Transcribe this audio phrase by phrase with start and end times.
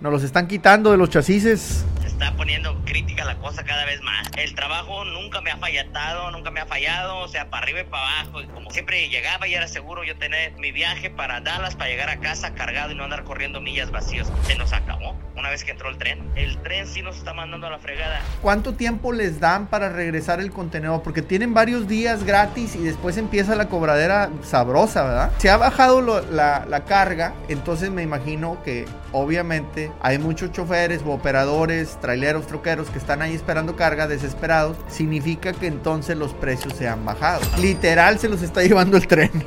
[0.00, 1.84] nos los están quitando de los chasis
[2.16, 4.30] está poniendo crítica la cosa cada vez más.
[4.38, 7.84] El trabajo nunca me ha fallado, nunca me ha fallado, o sea, para arriba y
[7.84, 8.40] para abajo.
[8.40, 12.08] Y como siempre llegaba y era seguro yo tener mi viaje para Dallas, para llegar
[12.08, 14.32] a casa cargado y no andar corriendo millas vacíos.
[14.46, 16.18] Se nos acabó una vez que entró el tren.
[16.34, 18.20] El tren sí nos está mandando a la fregada.
[18.42, 21.02] ¿Cuánto tiempo les dan para regresar el contenedor?
[21.02, 25.32] Porque tienen varios días gratis y después empieza la cobradera sabrosa, ¿verdad?
[25.38, 31.12] Se ha bajado la, la carga, entonces me imagino que obviamente hay muchos choferes o
[31.12, 36.88] operadores traileros, troqueros que están ahí esperando carga, desesperados, significa que entonces los precios se
[36.88, 37.40] han bajado.
[37.60, 39.30] Literal se los está llevando el tren.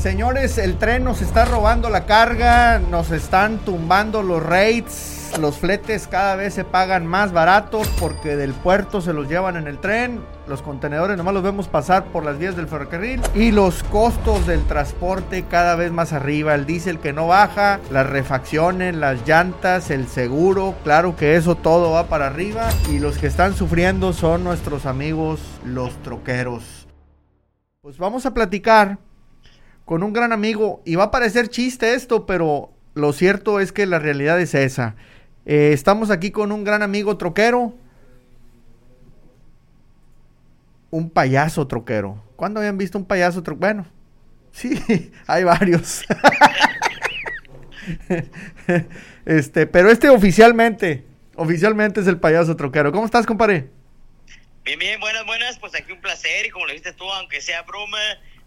[0.00, 4.89] Señores, el tren nos está robando la carga, nos están tumbando los rates
[5.38, 9.68] los fletes cada vez se pagan más baratos porque del puerto se los llevan en
[9.68, 10.20] el tren.
[10.48, 13.20] Los contenedores nomás los vemos pasar por las vías del ferrocarril.
[13.34, 16.54] Y los costos del transporte cada vez más arriba.
[16.54, 20.74] El diésel que no baja, las refacciones, las llantas, el seguro.
[20.82, 22.68] Claro que eso todo va para arriba.
[22.90, 26.88] Y los que están sufriendo son nuestros amigos los troqueros.
[27.80, 28.98] Pues vamos a platicar
[29.84, 30.82] con un gran amigo.
[30.84, 34.96] Y va a parecer chiste esto, pero lo cierto es que la realidad es esa.
[35.46, 37.74] Eh, estamos aquí con un gran amigo troquero.
[40.90, 42.22] Un payaso troquero.
[42.36, 43.60] ¿Cuándo habían visto un payaso troquero?
[43.60, 43.86] Bueno,
[44.52, 44.80] sí,
[45.26, 46.04] hay varios.
[49.24, 51.04] este, pero este oficialmente,
[51.36, 52.92] oficialmente es el payaso troquero.
[52.92, 53.68] ¿Cómo estás, compadre?
[54.64, 55.58] Bien, bien, buenas, buenas.
[55.58, 57.98] Pues aquí un placer y como lo dijiste tú, aunque sea broma,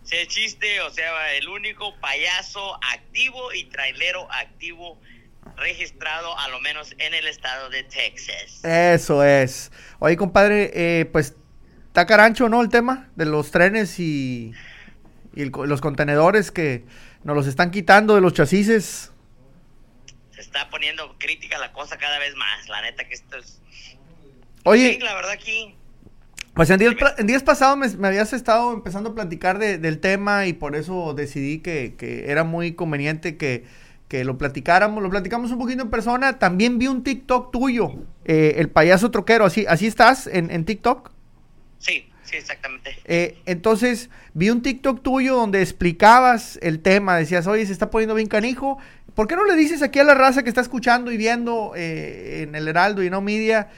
[0.04, 5.00] sea chiste, o sea, el único payaso activo y trailero activo
[5.58, 8.64] registrado a lo menos en el estado de Texas.
[8.64, 9.72] Eso es.
[10.00, 11.36] Oye, compadre, eh, pues
[11.88, 12.62] está carancho, ¿no?
[12.62, 14.54] El tema de los trenes y,
[15.36, 16.86] los contenedores que
[17.24, 19.12] nos los están quitando de los chasis.
[20.32, 22.68] Se está poniendo crítica la cosa cada vez más.
[22.68, 23.62] La neta que esto es...
[24.64, 25.00] Oye.
[25.02, 25.76] la verdad aquí...
[26.54, 31.14] Pues en días, pasados me, habías estado empezando a platicar del tema y por eso
[31.14, 33.64] decidí que, que era muy conveniente que
[34.14, 36.38] que lo platicáramos, lo platicamos un poquito en persona.
[36.38, 41.10] También vi un TikTok tuyo, eh, el payaso troquero, ¿así, así estás en, TikTok?
[41.80, 42.96] Sí, sí, exactamente.
[43.06, 48.14] Eh, entonces, vi un TikTok tuyo donde explicabas el tema, decías, oye, se está poniendo
[48.14, 48.78] bien canijo.
[49.16, 52.44] ¿Por qué no le dices aquí a la raza que está escuchando y viendo eh,
[52.44, 53.70] en el Heraldo y No Media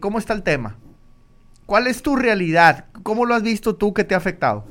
[0.00, 0.78] cómo está el tema?
[1.66, 2.86] ¿Cuál es tu realidad?
[3.02, 4.66] ¿Cómo lo has visto tú que te ha afectado?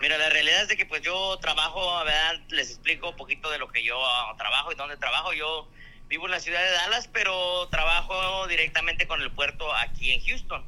[0.00, 2.40] Mira, la realidad es de que pues yo trabajo, ¿verdad?
[2.48, 4.00] Les explico un poquito de lo que yo
[4.38, 5.34] trabajo y dónde trabajo.
[5.34, 5.68] Yo
[6.08, 10.64] vivo en la ciudad de Dallas, pero trabajo directamente con el puerto aquí en Houston,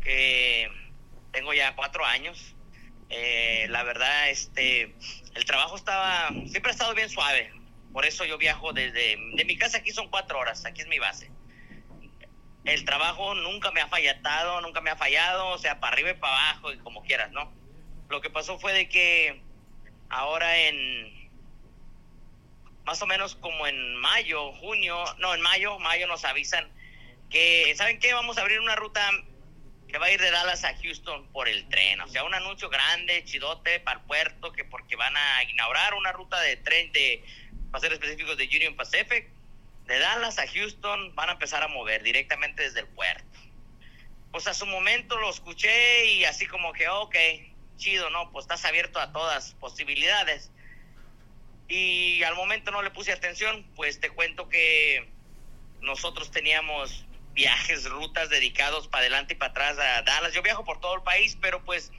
[0.00, 0.68] que
[1.30, 2.56] tengo ya cuatro años.
[3.08, 4.96] Eh, la verdad, este,
[5.36, 7.52] el trabajo estaba, siempre ha estado bien suave.
[7.92, 10.98] Por eso yo viajo desde, de mi casa aquí son cuatro horas, aquí es mi
[10.98, 11.30] base.
[12.66, 16.14] El trabajo nunca me ha fallado, nunca me ha fallado, o sea, para arriba y
[16.14, 17.52] para abajo y como quieras, ¿no?
[18.08, 19.40] Lo que pasó fue de que
[20.08, 21.30] ahora en
[22.84, 26.70] más o menos como en mayo, junio, no, en mayo, mayo nos avisan
[27.30, 28.14] que, ¿saben qué?
[28.14, 29.10] Vamos a abrir una ruta
[29.88, 32.00] que va a ir de Dallas a Houston por el tren.
[32.00, 36.12] O sea, un anuncio grande, chidote para el puerto, que porque van a inaugurar una
[36.12, 37.24] ruta de tren de,
[37.70, 39.30] para ser específicos, de Union Pacific.
[39.86, 43.38] De Dallas a Houston van a empezar a mover directamente desde el puerto.
[44.32, 47.16] Pues a su momento lo escuché y así como que, ok,
[47.76, 48.30] chido, ¿no?
[48.32, 50.50] Pues estás abierto a todas posibilidades.
[51.68, 55.08] Y al momento no le puse atención, pues te cuento que
[55.80, 60.32] nosotros teníamos viajes, rutas dedicados para adelante y para atrás a Dallas.
[60.32, 61.92] Yo viajo por todo el país, pero pues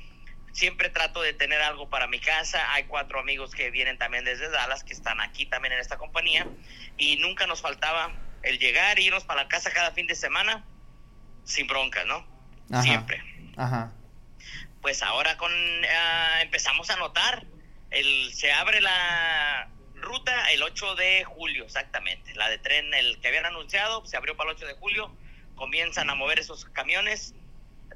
[0.57, 2.73] siempre trato de tener algo para mi casa.
[2.73, 6.47] Hay cuatro amigos que vienen también desde Dallas, que están aquí también en esta compañía,
[6.97, 8.11] y nunca nos faltaba
[8.43, 10.65] el llegar e irnos para la casa cada fin de semana
[11.43, 12.25] sin bronca, ¿no?
[12.81, 13.23] Siempre.
[13.55, 13.93] Ajá
[14.87, 17.45] pues ahora con ah, empezamos a notar,
[17.89, 23.27] el, se abre la ruta el 8 de julio, exactamente, la de tren, el que
[23.27, 25.13] habían anunciado, se abrió para el 8 de julio,
[25.55, 27.35] comienzan a mover esos camiones,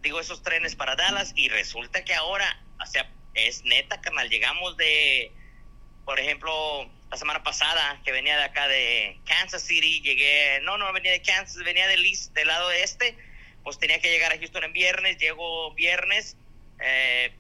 [0.01, 4.77] digo, esos trenes para Dallas, y resulta que ahora, o sea, es neta, canal, llegamos
[4.77, 5.31] de,
[6.06, 10.92] por ejemplo, la semana pasada, que venía de acá de Kansas City, llegué, no, no
[10.94, 12.03] venía de Kansas, venía del,
[12.33, 13.18] del lado este,
[13.63, 16.38] pues tenía que llegar a Houston en viernes, llego viernes,
[16.80, 17.33] eh,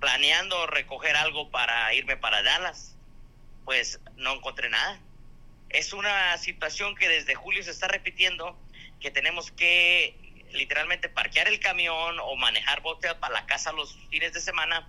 [0.00, 2.96] planeando recoger algo para irme para Dallas,
[3.64, 5.00] pues no encontré nada.
[5.70, 8.58] Es una situación que desde julio se está repitiendo,
[9.00, 10.16] que tenemos que
[10.52, 14.88] literalmente parquear el camión o manejar bote para la casa los fines de semana,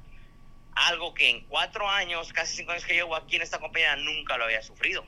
[0.75, 4.37] algo que en cuatro años, casi cinco años que llevo aquí en esta compañía, nunca
[4.37, 5.05] lo había sufrido.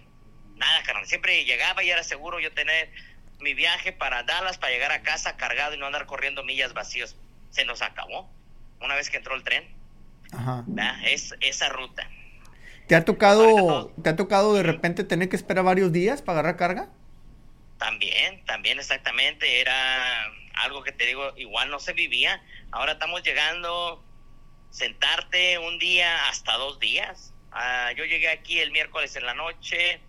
[0.56, 1.06] nada, carnal.
[1.06, 2.92] Siempre llegaba y era seguro yo tener
[3.40, 7.18] mi viaje para Dallas, para llegar a casa cargado y no andar corriendo millas vacíos.
[7.50, 8.30] Se nos acabó
[8.81, 9.68] una vez que entró el tren.
[10.31, 10.66] Ajá.
[11.06, 12.10] Es esa ruta.
[12.88, 16.57] ¿Te ha tocado, te ha tocado de repente tener que esperar varios días para agarrar
[16.57, 16.90] carga?
[17.80, 22.44] También, también exactamente, era algo que te digo, igual no se vivía.
[22.72, 24.04] Ahora estamos llegando,
[24.69, 27.34] sentarte un día hasta dos días.
[27.52, 30.02] Ah, yo llegué aquí el miércoles en la noche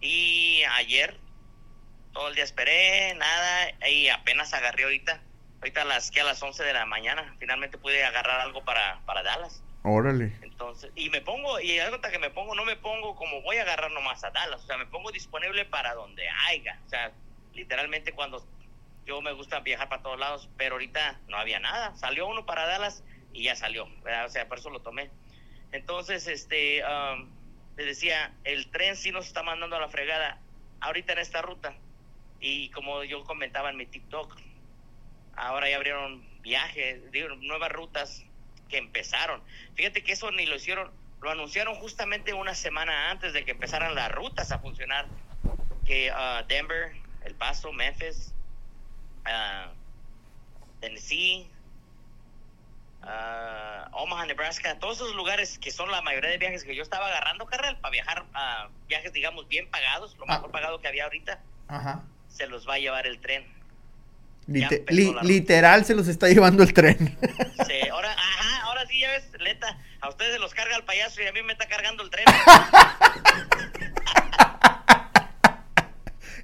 [0.00, 1.18] y ayer
[2.12, 5.22] todo el día esperé, nada, y apenas agarré ahorita,
[5.60, 9.00] ahorita a las, que a las 11 de la mañana, finalmente pude agarrar algo para,
[9.06, 9.62] para Dallas.
[9.82, 10.32] Órale.
[10.42, 13.62] Entonces, y me pongo, y algo que me pongo, no me pongo como voy a
[13.62, 17.12] agarrar nomás a Dallas, o sea, me pongo disponible para donde haya, o sea,
[17.54, 18.46] literalmente cuando
[19.06, 22.66] yo me gusta viajar para todos lados, pero ahorita no había nada, salió uno para
[22.66, 24.26] Dallas y ya salió, ¿verdad?
[24.26, 25.10] o sea, por eso lo tomé.
[25.72, 27.28] Entonces, este, um,
[27.76, 30.38] les decía, el tren sí nos está mandando a la fregada
[30.80, 31.74] ahorita en esta ruta,
[32.40, 34.36] y como yo comentaba en mi TikTok,
[35.36, 38.24] ahora ya abrieron viajes, digo, nuevas rutas
[38.68, 39.40] que empezaron.
[39.74, 40.90] Fíjate que eso ni lo hicieron,
[41.20, 45.06] lo anunciaron justamente una semana antes de que empezaran las rutas a funcionar.
[45.86, 46.92] Que ah, Denver,
[47.24, 48.34] El Paso, Memphis,
[49.24, 49.68] ah,
[50.80, 51.48] Tennessee,
[53.02, 57.06] ah, Omaha, Nebraska, todos esos lugares que son la mayoría de viajes que yo estaba
[57.08, 60.34] agarrando, carnal, para viajar a viajes, digamos, bien pagados, lo Ah.
[60.36, 62.02] mejor pagado que había ahorita, Ajá.
[62.28, 63.46] se los va a llevar el tren.
[64.48, 67.16] Li- literal se los está llevando el tren.
[67.66, 71.22] Sí, ahora, ajá, ahora sí, ya ves, neta, a ustedes se los carga el payaso
[71.22, 72.24] y a mí me está cargando el tren.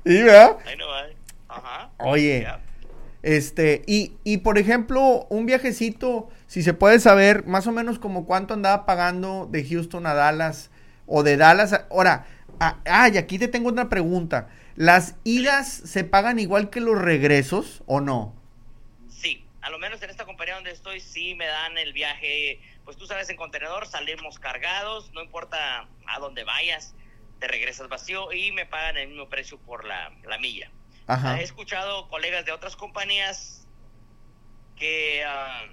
[0.06, 0.56] ¿Sí, verdad?
[0.64, 1.06] Ahí no va.
[1.48, 1.90] Ajá.
[1.98, 2.60] Oye, Ya.
[3.28, 8.24] Este, y, y por ejemplo, un viajecito, si se puede saber, más o menos como
[8.24, 10.70] cuánto andaba pagando de Houston a Dallas
[11.04, 11.86] o de Dallas a...
[11.90, 12.26] Ahora,
[12.58, 12.78] ah,
[13.18, 14.48] aquí te tengo otra pregunta.
[14.76, 18.34] ¿Las idas se pagan igual que los regresos o no?
[19.10, 22.62] Sí, a lo menos en esta compañía donde estoy, sí me dan el viaje.
[22.86, 26.94] Pues tú sabes, en contenedor salimos cargados, no importa a dónde vayas,
[27.40, 30.70] te regresas vacío y me pagan el mismo precio por la, la milla.
[31.08, 31.40] Ajá.
[31.40, 33.66] He escuchado colegas de otras compañías
[34.76, 35.64] que ah,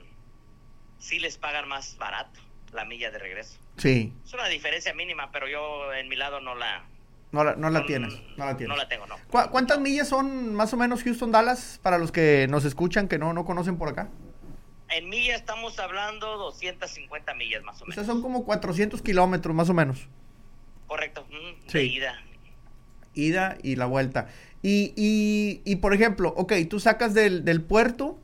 [0.97, 2.39] sí les pagan más barato
[2.71, 3.57] la milla de regreso.
[3.77, 4.13] Sí.
[4.25, 6.85] Es una diferencia mínima, pero yo en mi lado no la,
[7.31, 8.13] No la, no la no- tienes.
[8.37, 8.69] No la tienes.
[8.75, 9.15] No la tengo, no.
[9.29, 13.33] ¿Cu- ¿Cuántas millas son más o menos Houston-Dallas para los que nos escuchan que no,
[13.33, 14.09] no conocen por acá?
[14.89, 17.95] En millas estamos hablando 250 millas más o O menos.
[17.95, 20.07] sea, son como 400 kilómetros más o menos.
[20.88, 21.25] Correcto.
[21.29, 21.77] mm, Sí.
[21.77, 22.21] De ida.
[23.13, 24.27] Ida y la vuelta.
[24.67, 28.19] Y, y, y por ejemplo, ok, tú sacas del, del puerto,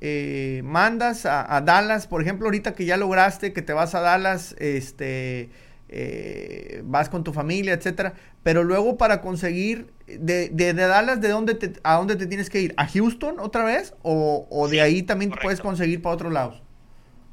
[0.00, 4.00] eh, mandas a, a Dallas, por ejemplo, ahorita que ya lograste que te vas a
[4.00, 5.50] Dallas, este,
[5.88, 11.28] eh, vas con tu familia, etcétera, pero luego para conseguir, de, de, de Dallas, ¿de
[11.28, 12.74] dónde te, a dónde te tienes que ir?
[12.76, 13.94] ¿A Houston otra vez?
[14.02, 15.42] ¿O, o de Sí, ahí también correcto.
[15.42, 16.62] puedes conseguir para otros lados?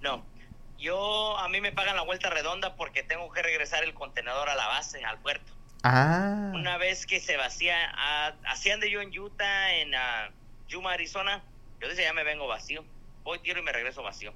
[0.02, 0.26] No.
[0.78, 4.56] Yo, a mí me pagan la vuelta redonda porque tengo que regresar el contenedor a
[4.56, 5.54] la base, al puerto.
[5.84, 10.32] Ah, Una vez que se vacía, ah, así ande yo en Utah, en ah,
[10.68, 11.44] Yuma, Arizona,
[11.82, 12.86] yo desde allá me vengo vacío.
[13.24, 14.34] Voy, tiro y me regreso vacío.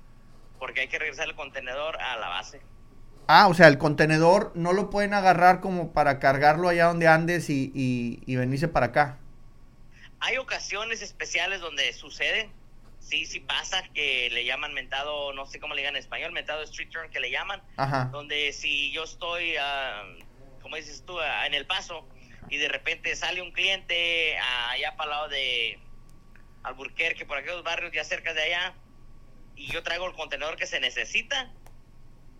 [0.59, 2.61] Porque hay que regresar el contenedor a la base.
[3.27, 7.49] ah, o sea, el contenedor no lo pueden agarrar como para cargarlo allá donde andes
[7.49, 9.19] y, y, y venirse para acá.
[10.19, 12.49] Hay ocasiones especiales donde sucede,
[12.99, 16.63] sí, sí pasa, que le llaman mentado, no sé cómo le digan en español, mentado
[16.63, 18.05] street turn que le llaman, Ajá.
[18.11, 20.03] donde si yo estoy, ah,
[20.65, 22.09] como dices tú, en el paso
[22.49, 24.35] y de repente sale un cliente
[24.71, 25.79] allá para el lado de
[26.63, 28.73] Alburquerque, por aquellos barrios ya cerca de allá,
[29.55, 31.53] y yo traigo el contenedor que se necesita,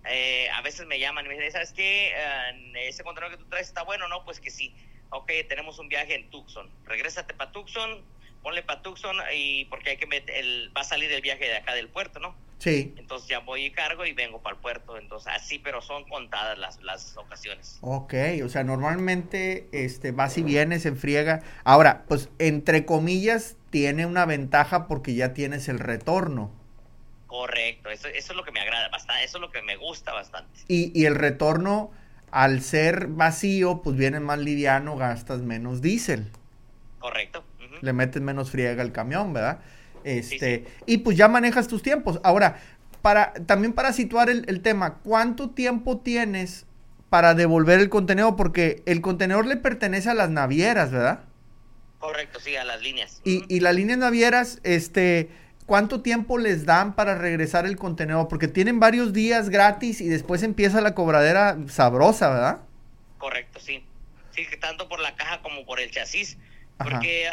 [0.05, 2.15] eh, a veces me llaman y me dicen, ¿sabes qué?
[2.17, 4.25] Ah, ese contenedor que tú traes está bueno, ¿no?
[4.25, 4.75] Pues que sí.
[5.11, 6.67] Ok, tenemos un viaje en Tucson.
[6.85, 8.03] Regrésate para Tucson,
[8.41, 11.57] ponle para Tucson y porque hay que meter, el, va a salir el viaje de
[11.57, 12.35] acá del puerto, ¿no?
[12.59, 12.93] Sí.
[12.97, 14.97] Entonces ya voy y cargo y vengo para el puerto.
[14.97, 17.77] Entonces así, pero son contadas las, las ocasiones.
[17.81, 21.43] Ok, o sea, normalmente este, vas y vienes en friega.
[21.63, 26.51] Ahora, pues, entre comillas, tiene una ventaja porque ya tienes el retorno.
[27.27, 30.13] Correcto, eso, eso es lo que me agrada bastante, eso es lo que me gusta
[30.13, 30.61] bastante.
[30.69, 31.91] Y, y el retorno,
[32.31, 36.31] al ser vacío, pues viene más liviano, gastas menos diésel.
[36.99, 37.43] Correcto.
[37.81, 39.59] Le metes menos friega al camión, ¿verdad?
[40.05, 40.73] Este, sí.
[40.85, 42.21] Y pues ya manejas tus tiempos.
[42.23, 42.61] Ahora,
[43.01, 46.65] para, también para situar el, el tema, ¿cuánto tiempo tienes
[47.09, 48.35] para devolver el contenedor?
[48.35, 51.21] Porque el contenedor le pertenece a las navieras, ¿verdad?
[51.99, 53.21] Correcto, sí, a las líneas.
[53.23, 55.29] Y, y las líneas navieras, este,
[55.65, 58.27] ¿cuánto tiempo les dan para regresar el contenedor?
[58.27, 62.59] Porque tienen varios días gratis y después empieza la cobradera sabrosa, ¿verdad?
[63.17, 63.83] Correcto, sí.
[64.35, 66.37] sí, tanto por la caja como por el chasis.
[66.77, 67.27] Porque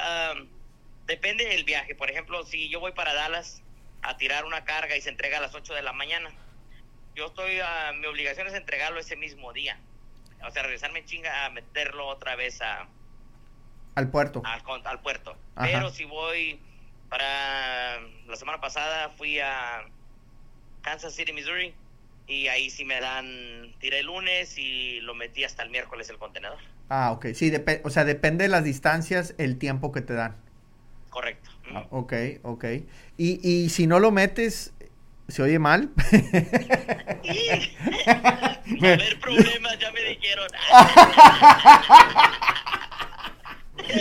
[1.06, 1.94] depende del viaje.
[1.94, 3.62] Por ejemplo, si yo voy para Dallas
[4.02, 6.30] a tirar una carga y se entrega a las 8 de la mañana,
[7.14, 9.78] yo estoy, a, mi obligación es entregarlo ese mismo día.
[10.46, 12.88] O sea, regresarme chinga a meterlo otra vez a...
[13.94, 14.42] Al puerto.
[14.44, 15.36] Al, puerto.
[15.60, 16.58] Pero si voy
[17.08, 18.00] para...
[18.26, 19.84] La semana pasada fui a
[20.80, 21.74] Kansas City, Missouri,
[22.26, 26.18] y ahí sí me dan, tiré el lunes y lo metí hasta el miércoles el
[26.18, 26.58] contenedor.
[26.88, 27.26] Ah, ok.
[27.34, 27.52] Sí,
[27.84, 30.36] o sea, depende de las distancias, el tiempo que te dan.
[31.12, 31.50] Correcto.
[31.74, 32.64] Ah, ok, ok.
[33.18, 34.72] Y, y si no lo metes,
[35.28, 35.90] ¿se oye mal?
[36.08, 36.10] a
[38.80, 40.48] ver, problemas, ya me dijeron.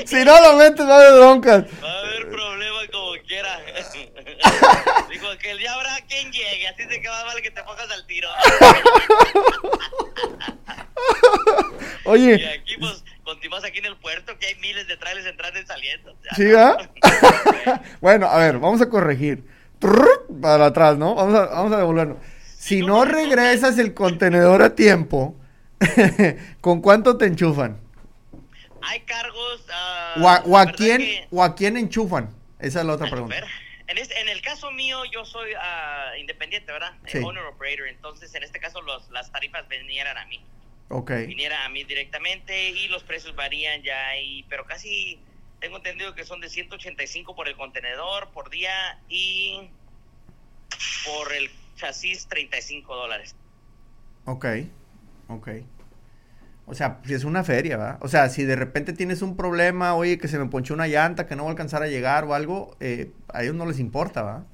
[0.05, 1.65] si no lo metes, va a haber broncas.
[1.83, 3.59] Va a haber problemas como quiera.
[5.11, 7.91] Digo que el día habrá quien llegue, así se que más vale que te pongas
[7.91, 8.29] al tiro.
[12.05, 12.39] Oye.
[12.39, 13.03] Y aquí, pues,
[13.63, 16.15] aquí en el puerto, que hay miles de trailers entrando y saliendo.
[16.35, 16.77] ¿Sí, va?
[18.01, 19.43] bueno, a ver, vamos a corregir.
[20.41, 21.15] Para atrás, ¿no?
[21.15, 22.17] Vamos a, vamos a devolvernos.
[22.57, 25.35] Si no regresas el contenedor a tiempo,
[26.61, 27.79] ¿con cuánto te enchufan?
[28.81, 29.65] Hay cargos.
[29.71, 32.29] Ah, o, a, quién, ¿O a quién enchufan?
[32.59, 33.35] Esa es la otra pregunta.
[33.87, 36.93] En, en, el caso mío, yo soy uh, independiente, ¿verdad?
[37.07, 37.17] Sí.
[37.17, 37.87] Owner operator.
[37.87, 40.43] Entonces, en este caso, los, las tarifas vinieran a mí.
[40.91, 41.11] Ok.
[41.27, 45.19] Viniera a mí directamente y los precios varían ya ahí, pero casi
[45.59, 49.69] tengo entendido que son de 185 por el contenedor por día y
[51.05, 53.35] por el chasis 35 dólares.
[54.25, 54.45] Ok,
[55.29, 55.49] ok.
[56.65, 57.97] O sea, si es una feria, ¿va?
[58.01, 61.27] O sea, si de repente tienes un problema, oye, que se me ponchó una llanta,
[61.27, 64.21] que no va a alcanzar a llegar o algo, eh, a ellos no les importa,
[64.21, 64.45] ¿va?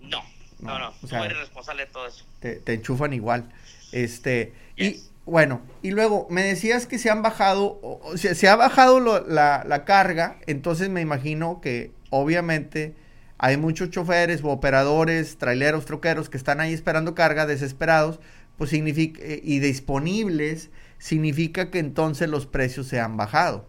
[0.00, 0.22] No,
[0.60, 0.94] no, no.
[1.02, 2.24] O sea, eres responsable de todo eso.
[2.40, 3.50] Te, enchufan igual.
[3.92, 8.56] Este, y bueno, y luego me decías que se han bajado, o, sea, se ha
[8.56, 12.94] bajado la, la carga, entonces me imagino que obviamente
[13.38, 18.20] hay muchos choferes o operadores, traileros, troqueros que están ahí esperando carga, desesperados,
[18.56, 23.66] pues significa, eh, y disponibles, significa que entonces los precios se han bajado.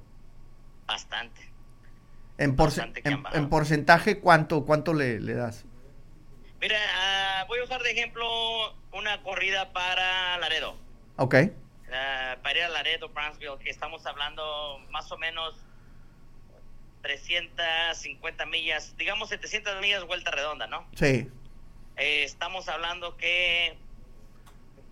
[0.87, 1.39] Bastante.
[2.39, 2.55] En,
[3.33, 5.65] en, porcentaje, ¿cuánto, cuánto le, das?
[6.61, 10.77] Mira, ah, voy a usar de ejemplo una corrida para Laredo.
[11.15, 11.35] Ok.
[12.43, 15.55] para ir a Laredo, Brownsville, que estamos hablando más o menos
[17.01, 20.87] 350 millas, digamos 700 millas vuelta redonda, ¿no?
[20.95, 21.27] Sí.
[21.97, 23.77] Eh, estamos hablando que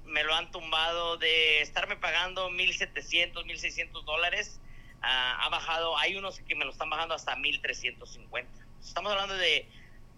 [0.05, 4.59] me lo han tumbado de estarme pagando 1.700, 1.600 dólares.
[5.01, 8.45] Ah, ha bajado, hay unos que me lo están bajando hasta 1.350.
[8.81, 9.69] Estamos hablando de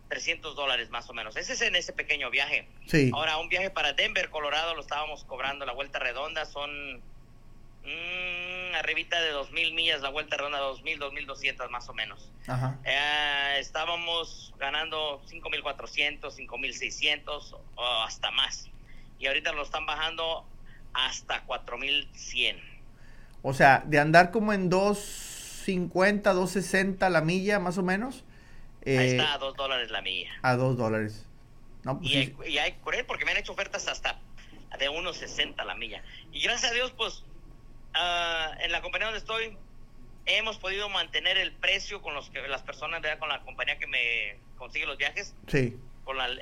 [0.09, 1.35] 300 dólares más o menos.
[1.37, 2.67] Ese es en ese pequeño viaje.
[2.87, 3.11] Sí.
[3.13, 6.45] Ahora, un viaje para Denver, Colorado, lo estábamos cobrando la vuelta redonda.
[6.45, 12.29] Son mmm, arribita de 2.000 millas, la vuelta redonda, 2.000, 2.200 más o menos.
[12.47, 12.77] Ajá.
[12.83, 18.69] Eh, estábamos ganando 5.400, 5.600 o hasta más
[19.19, 20.45] y ahorita lo están bajando
[20.93, 22.57] hasta 4100.
[23.41, 28.23] O sea, de andar como en 250, 260 la milla más o menos.
[28.85, 30.31] Ahí eh, está, a 2 dólares la milla.
[30.41, 31.25] A 2 dólares.
[31.83, 34.19] No, pues y, y, hay porque me han hecho ofertas hasta
[34.77, 36.03] de 1.60 la milla.
[36.31, 37.23] Y gracias a Dios, pues,
[37.95, 39.57] uh, en la compañía donde estoy,
[40.25, 44.37] hemos podido mantener el precio con los que las personas, con la compañía que me
[44.57, 45.35] consigue los viajes.
[45.47, 45.77] Sí.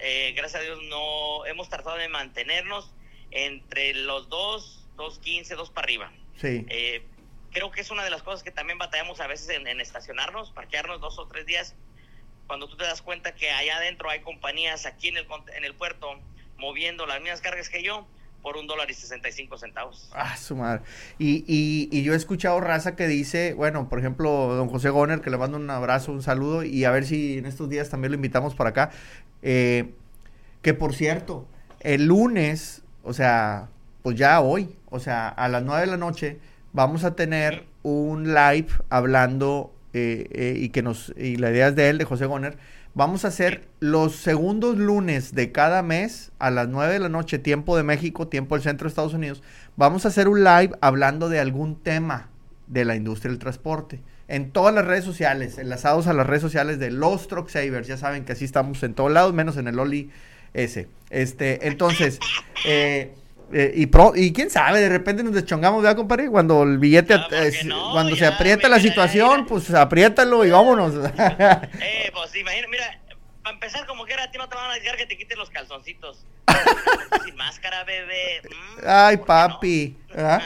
[0.02, 2.94] Eh, gracias a Dios no hemos tratado de mantenernos
[3.32, 6.12] entre los dos, dos quince, dos para arriba.
[6.38, 6.66] Sí.
[6.70, 7.04] Eh,
[7.52, 11.02] creo que es una de las cosas que también batallamos a veces en, estacionarnos, parquearnos
[11.02, 11.76] dos o tres días,
[12.48, 15.74] cuando tú te das cuenta que allá adentro hay compañías aquí en el, en el
[15.76, 16.08] puerto
[16.58, 18.08] moviendo las mismas cargas que yo
[18.42, 20.10] por un dólar y 65 centavos.
[20.14, 20.82] Ah, su madre.
[21.20, 25.22] Y, y, y, yo he escuchado raza que dice, bueno, por ejemplo, don José Goner,
[25.22, 28.12] que le mando un abrazo, un saludo, y a ver si en estos días también
[28.12, 28.92] lo invitamos para acá,
[29.42, 29.94] eh,
[30.62, 31.46] que por cierto,
[31.82, 33.70] el lunes, o sea,
[34.02, 36.40] pues ya hoy, o sea, a las 9 de la noche,
[36.72, 41.76] vamos a tener un live hablando eh, eh, y que nos, y la idea es
[41.76, 42.58] de él, de José Goner.
[42.94, 47.38] Vamos a hacer los segundos lunes de cada mes a las 9 de la noche,
[47.38, 49.44] tiempo de México, tiempo del centro de Estados Unidos.
[49.76, 52.30] Vamos a hacer un live hablando de algún tema
[52.66, 56.80] de la industria del transporte en todas las redes sociales, enlazados a las redes sociales
[56.80, 57.88] de los Truck Savers.
[57.88, 60.10] Ya saben que así estamos en todos lados, menos en el Oli
[60.54, 60.88] S.
[61.10, 62.20] Este, entonces,
[62.66, 63.14] eh,
[63.54, 66.30] eh, y, pro, y quién sabe, de repente nos deschongamos, ¿verdad, compadre?
[66.30, 67.16] Cuando el billete,
[67.94, 70.94] cuando se aprieta la situación, pues apriétalo y vámonos.
[71.18, 73.00] eh, pues imagínate, mira,
[73.42, 75.38] para empezar, como que era, a ti no te van a decir que te quites
[75.38, 76.26] los calzoncitos.
[77.26, 78.42] Sin máscara, bebé.
[78.44, 79.98] Mm, Ay, ¿por qué papi.
[80.16, 80.40] no?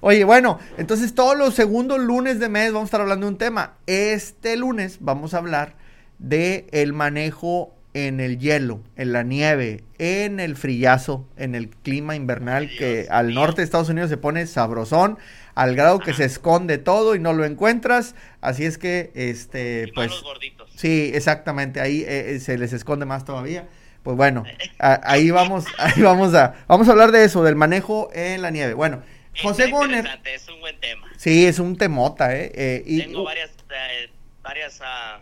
[0.00, 3.38] Oye, bueno, entonces todos los segundos lunes de mes vamos a estar hablando de un
[3.38, 3.74] tema.
[3.86, 5.76] Este lunes vamos a hablar
[6.18, 12.16] de el manejo en el hielo, en la nieve, en el frillazo, en el clima
[12.16, 15.16] invernal que al norte de Estados Unidos se pone sabrosón,
[15.54, 18.16] al grado que se esconde todo y no lo encuentras.
[18.40, 20.70] Así es que, este, Y pues, los gorditos.
[20.74, 23.68] Sí, exactamente, ahí eh, eh, se les esconde más todavía.
[24.02, 24.42] Pues bueno,
[24.80, 28.50] a- ahí vamos, ahí vamos a, vamos a hablar de eso, del manejo en la
[28.50, 28.74] nieve.
[28.74, 29.02] Bueno,
[29.40, 31.06] José Goner, Es un buen tema.
[31.16, 32.50] sí, es un temota, ¿eh?
[32.54, 34.10] eh, y, Tengo varias, eh,
[34.42, 35.18] varias ah,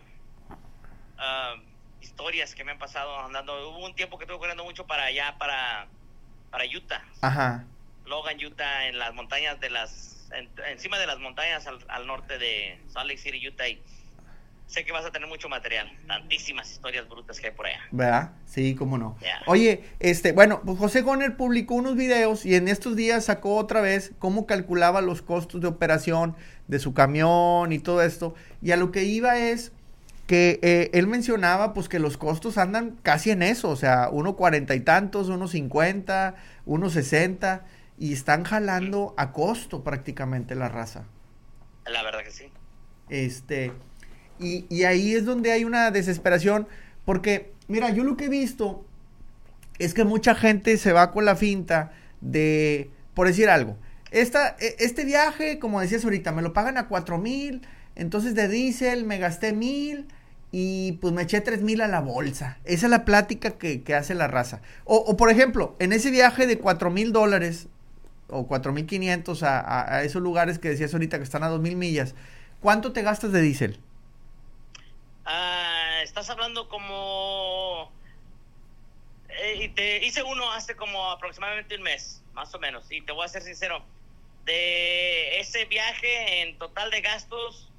[2.22, 3.70] historias que me han pasado andando.
[3.70, 5.88] Hubo un tiempo que estuve corriendo mucho para allá, para,
[6.50, 7.02] para Utah.
[7.20, 7.64] Ajá,
[8.06, 12.38] Logan, Utah, en las montañas de las, en- encima de las montañas al, al norte
[12.38, 13.68] de Salt Lake City, Utah.
[13.68, 13.82] Y
[14.68, 17.80] sé que vas a tener mucho material, tantísimas historias brutas que hay por allá.
[17.90, 18.30] ¿verdad?
[18.46, 19.18] Sí, cómo no.
[19.20, 19.40] Ya.
[19.46, 23.80] Oye, este, bueno, pues José Goner publicó unos videos y en estos días sacó otra
[23.80, 26.36] vez cómo calculaba los costos de operación
[26.68, 28.34] de su camión y todo esto.
[28.62, 29.72] Y a lo que iba es
[30.32, 34.34] que eh, él mencionaba pues que los costos andan casi en eso, o sea, uno
[34.34, 37.66] cuarenta y tantos, uno cincuenta, uno sesenta
[37.98, 41.04] y están jalando a costo prácticamente la raza.
[41.84, 42.44] La verdad que sí.
[43.10, 43.72] Este,
[44.38, 46.66] y, y ahí es donde hay una desesperación,
[47.04, 48.86] porque, mira, yo lo que he visto
[49.78, 53.76] es que mucha gente se va con la finta de, por decir algo,
[54.10, 57.60] esta, e- este viaje, como decías ahorita, me lo pagan a cuatro mil,
[57.96, 60.08] entonces de diésel me gasté mil
[60.52, 62.58] y pues me eché tres mil a la bolsa.
[62.64, 64.60] Esa es la plática que, que hace la raza.
[64.84, 67.68] O, o, por ejemplo, en ese viaje de cuatro mil dólares
[68.28, 71.76] o cuatro mil quinientos a, esos lugares que decías ahorita que están a dos mil
[71.76, 72.14] millas,
[72.60, 73.80] ¿cuánto te gastas de diésel?
[75.24, 77.90] Ah, estás hablando como...
[79.28, 82.84] eh, te hice uno hace como aproximadamente un mes, más o menos.
[82.90, 83.82] Y te voy a ser sincero.
[84.44, 87.71] De ese viaje en total de gastos,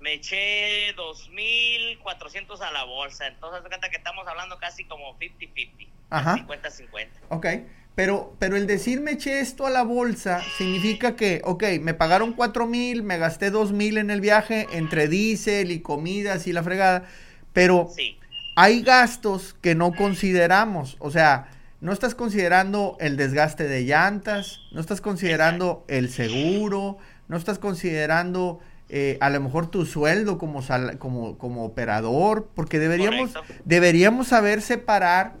[0.00, 3.26] me eché 2.400 a la bolsa.
[3.26, 5.88] Entonces, cuenta que estamos hablando casi como 50-50.
[6.10, 6.36] Ajá.
[6.36, 7.08] 50-50.
[7.28, 7.46] Ok,
[7.94, 12.32] pero, pero el decir me eché esto a la bolsa significa que, ok, me pagaron
[12.32, 16.62] cuatro mil, me gasté dos mil en el viaje entre diésel y comidas y la
[16.62, 17.04] fregada,
[17.52, 18.18] pero Sí.
[18.56, 21.48] hay gastos que no consideramos, o sea,
[21.80, 26.98] no estás considerando el desgaste de llantas, no estás considerando el seguro,
[27.28, 32.78] no estás considerando eh, a lo mejor tu sueldo como, sal- como, como operador, porque
[32.78, 33.54] deberíamos, Correcto.
[33.64, 35.34] deberíamos saber separar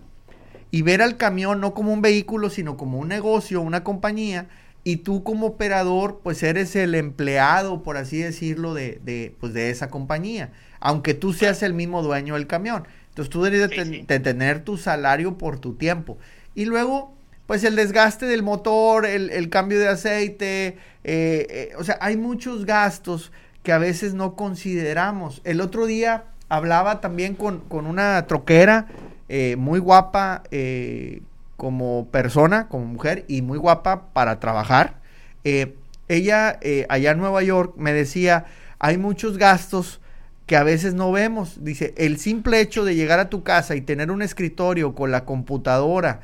[0.70, 4.48] y ver al camión no como un vehículo, sino como un negocio, una compañía,
[4.84, 9.70] y tú como operador, pues eres el empleado, por así decirlo, de, de, pues de
[9.70, 12.86] esa compañía, aunque tú seas el mismo dueño del camión.
[13.10, 14.04] Entonces tú debes de, Sí, ten- sí.
[14.06, 16.18] de tener tu salario por tu tiempo.
[16.54, 17.14] Y luego,
[17.50, 22.64] pues el desgaste del motor, el, cambio de aceite, eh, eh, o sea, hay muchos
[22.64, 23.32] gastos
[23.64, 25.40] que a veces no consideramos.
[25.42, 28.86] El otro día hablaba también con, con una troquera
[29.28, 31.22] eh, muy guapa eh,
[31.56, 35.00] como persona, como mujer, y muy guapa para trabajar.
[35.42, 38.44] Ella allá en Nueva York me decía,
[38.78, 40.00] hay muchos gastos
[40.46, 41.64] que a veces no vemos.
[41.64, 45.24] Dice, el simple hecho de llegar a tu casa y tener un escritorio con la
[45.24, 46.20] computadora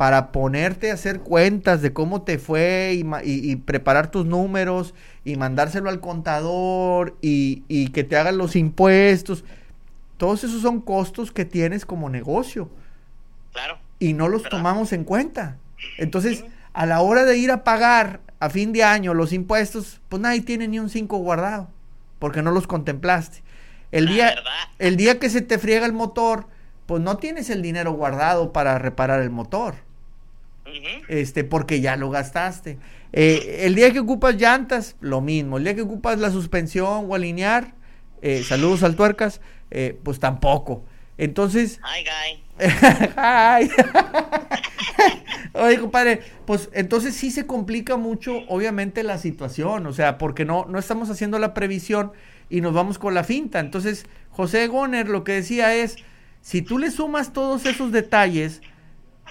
[0.00, 4.24] para ponerte a hacer cuentas de cómo te fue y, ma- y- y preparar tus
[4.24, 4.94] números
[5.26, 9.44] y mandárselo al contador y, y que te hagan los impuestos.
[10.16, 12.70] Todos esos son costos que tienes como negocio
[13.52, 13.76] Claro.
[13.98, 14.56] y no los ¿Verdad?
[14.56, 15.58] tomamos en cuenta.
[15.98, 20.22] Entonces, a la hora de ir a pagar a fin de año los impuestos, pues
[20.22, 21.68] nadie tiene ni un 5 guardado,
[22.18, 23.42] porque no los contemplaste.
[23.92, 24.44] El día, verdad.
[24.78, 26.46] el día que se te friega el motor,
[26.86, 29.74] pues no tienes el dinero guardado para reparar el motor,
[31.08, 32.78] Este, porque ya lo gastaste.
[33.12, 35.58] Eh, el día que ocupas llantas, lo mismo.
[35.58, 37.74] El día que ocupas la suspensión o alinear,
[38.22, 40.84] eh, saludos al tuercas, eh, pues tampoco.
[41.18, 42.68] Entonces, Hi, guy.
[43.16, 43.70] Ay.
[45.54, 50.66] Oye, compadre, pues entonces sí se complica mucho, obviamente, la situación, o sea, porque no,
[50.66, 52.12] no estamos haciendo la previsión
[52.48, 53.60] y nos vamos con la finta.
[53.60, 55.96] Entonces, José Goner lo que decía es,
[56.40, 58.62] si tú le sumas todos esos detalles,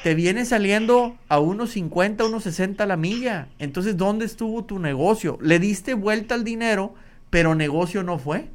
[0.03, 3.49] te viene saliendo a unos 50, unos 60 la milla.
[3.59, 5.38] Entonces, ¿dónde estuvo tu negocio?
[5.41, 6.95] Le diste vuelta al dinero,
[7.29, 8.47] pero negocio no fue.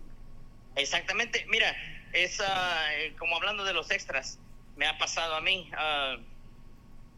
[0.77, 1.75] Exactamente, mira,
[2.13, 4.39] es ah, eh, como hablando de los extras,
[4.77, 6.17] me ha pasado a mí, ah,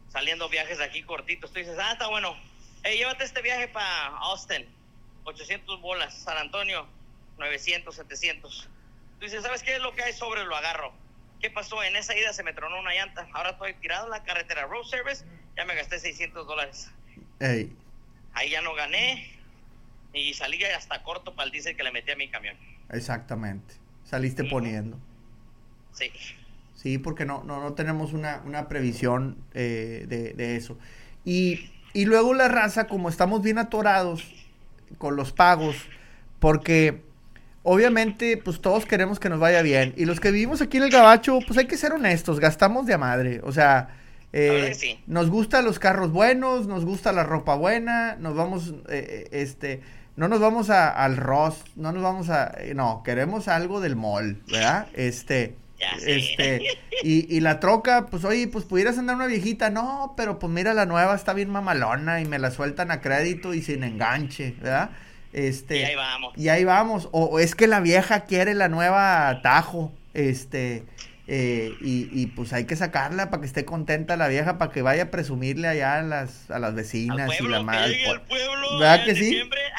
[0.09, 2.37] saliendo viajes aquí cortitos, tú dices, ah, está bueno,
[2.83, 4.67] hey, llévate este viaje para Austin,
[5.25, 6.87] 800 bolas, San Antonio,
[7.39, 8.69] 900, 700.
[9.19, 10.45] Tú dices, ¿sabes qué es lo que hay sobre?
[10.45, 10.93] Lo agarro.
[11.47, 11.81] ¿Qué ¿Qué pasó?
[11.85, 13.29] En esa ida se me tronó una llanta.
[13.33, 15.25] Ahora estoy tirado en la carretera Road Service.
[15.57, 16.91] Ya me gasté 600 dólares.
[17.39, 17.73] Ey,
[18.33, 19.31] Ahí ya no gané.
[20.13, 22.57] Y salí hasta corto para el diésel que le metí a mi camión.
[22.91, 23.75] exactamente.
[24.03, 24.99] Saliste poniendo.
[25.93, 26.11] Sí.
[26.75, 30.77] Sí, porque no, no, no tenemos una, una previsión eh, de, de eso.
[31.25, 34.25] Y, y luego la raza, como estamos bien atorados
[34.99, 35.77] con los pagos,
[36.41, 37.05] porque
[37.67, 39.93] obviamente pues todos queremos que nos vaya bien.
[39.97, 42.95] Y los que vivimos aquí en el Gabacho, pues hay que ser honestos, gastamos de
[42.95, 43.41] a madre.
[43.45, 43.89] O sea,
[44.33, 44.99] eh, sí.
[45.07, 49.83] nos gustan los carros buenos, nos gusta la ropa buena, nos vamos, eh, este,
[50.17, 53.97] no nos vamos a- al Ross, no nos vamos a, eh, no, queremos algo del
[53.97, 54.89] mall, ¿verdad?
[54.95, 56.63] Este, Ya este,
[57.03, 60.73] y, y la troca, pues oye, pues pudieras andar una viejita, no, pero pues mira,
[60.75, 64.91] la nueva está bien mamalona y me la sueltan a crédito y sin enganche, ¿verdad?
[65.37, 66.33] Este, Y ahí vamos.
[66.39, 67.09] y ahí vamos.
[67.13, 69.93] O, o es que la vieja quiere la nueva Tajo.
[70.15, 70.83] Este.
[71.29, 74.81] eh, y, y, pues hay que sacarla para que esté contenta la vieja, para que
[74.81, 77.89] vaya a presumirle allá a las, a las vecinas y la madre.
[77.91, 78.79] llegue al pueblo.
[78.79, 79.25] ¿Verdad que en sí?
[79.25, 79.61] diciembre.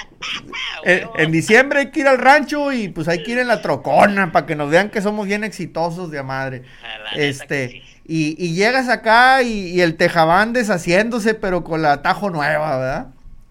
[0.83, 1.13] En, Huevo.
[1.19, 4.31] en diciembre hay que ir al rancho y pues hay que ir en la trocona
[4.31, 6.63] para que nos vean que somos bien exitosos de madre.
[6.83, 7.81] Ah, Este, sí.
[8.05, 13.07] y, y llegas acá y, y el tejabán deshaciéndose, pero con la Tajo nueva, ¿verdad?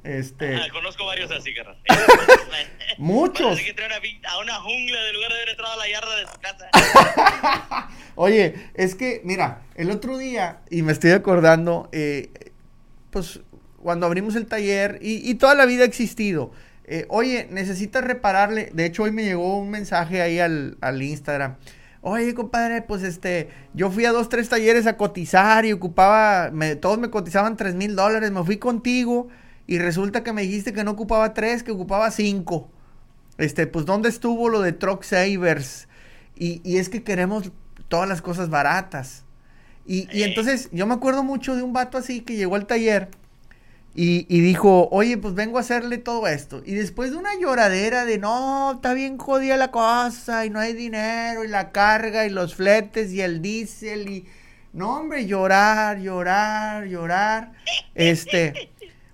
[0.07, 0.55] Este.
[0.57, 1.77] Ah, conozco varios así, carnal.
[2.99, 3.47] Muchos.
[3.47, 5.89] Parece que trae una vi- a una jungla de lugar de haber entrado a la
[5.89, 7.89] yarda de su casa.
[8.15, 12.31] Oye, es que, mira, el otro día, y me estoy acordando, eh,
[13.11, 13.41] pues
[13.83, 16.51] cuando abrimos el taller, y, y toda la vida ha existido,
[16.85, 21.57] eh, oye, necesitas repararle, de hecho hoy me llegó un mensaje ahí al, al Instagram.
[22.01, 26.77] Oye, compadre, pues este, yo fui a dos, tres talleres a cotizar y ocupaba, me-
[26.77, 29.29] todos me cotizaban tres mil dólares, me fui contigo
[29.67, 32.71] y resulta que me dijiste que no ocupaba tres, que ocupaba cinco.
[33.39, 35.89] Este, pues, ¿dónde estuvo lo de Truck Savers?
[36.37, 37.53] Y, y es que queremos
[37.89, 39.25] todas las cosas baratas.
[39.87, 40.25] Y, y Eh.
[40.25, 43.11] entonces, yo me acuerdo mucho de un vato así que llegó al taller
[43.95, 46.63] y, y dijo, oye, pues vengo a hacerle todo esto.
[46.67, 50.75] Y después de una lloradera de, no, está bien jodida la cosa y no hay
[50.75, 54.27] dinero y la carga y los fletes y el diésel y...
[54.73, 57.53] No, hombre, llorar, llorar, llorar.
[57.95, 58.61] Este,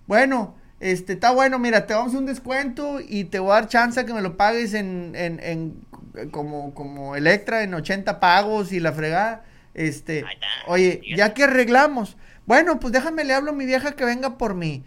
[0.07, 3.55] bueno, este, está bueno, mira, te vamos a hacer un descuento y te voy a
[3.55, 8.21] dar chance a que me lo pagues en, en, en como, como Electra en 80
[8.21, 9.45] pagos y la fregada.
[9.75, 10.25] Este,
[10.67, 12.17] oye, ya que arreglamos.
[12.47, 14.85] Bueno, pues déjame le hablo a mi vieja que venga por mí.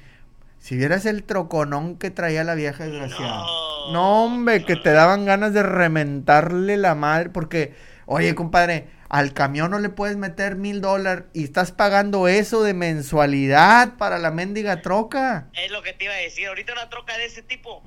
[0.60, 3.38] Si vieras el troconón que traía la vieja desgraciada.
[3.38, 3.66] No.
[3.94, 7.30] No, hombre, que te daban ganas de rementarle la madre.
[7.30, 7.74] Porque,
[8.06, 12.74] oye, compadre, al camión no le puedes meter mil dólares y estás pagando eso de
[12.74, 15.48] mensualidad para la mendiga troca.
[15.54, 16.48] Es lo que te iba a decir.
[16.48, 17.84] Ahorita una troca de ese tipo.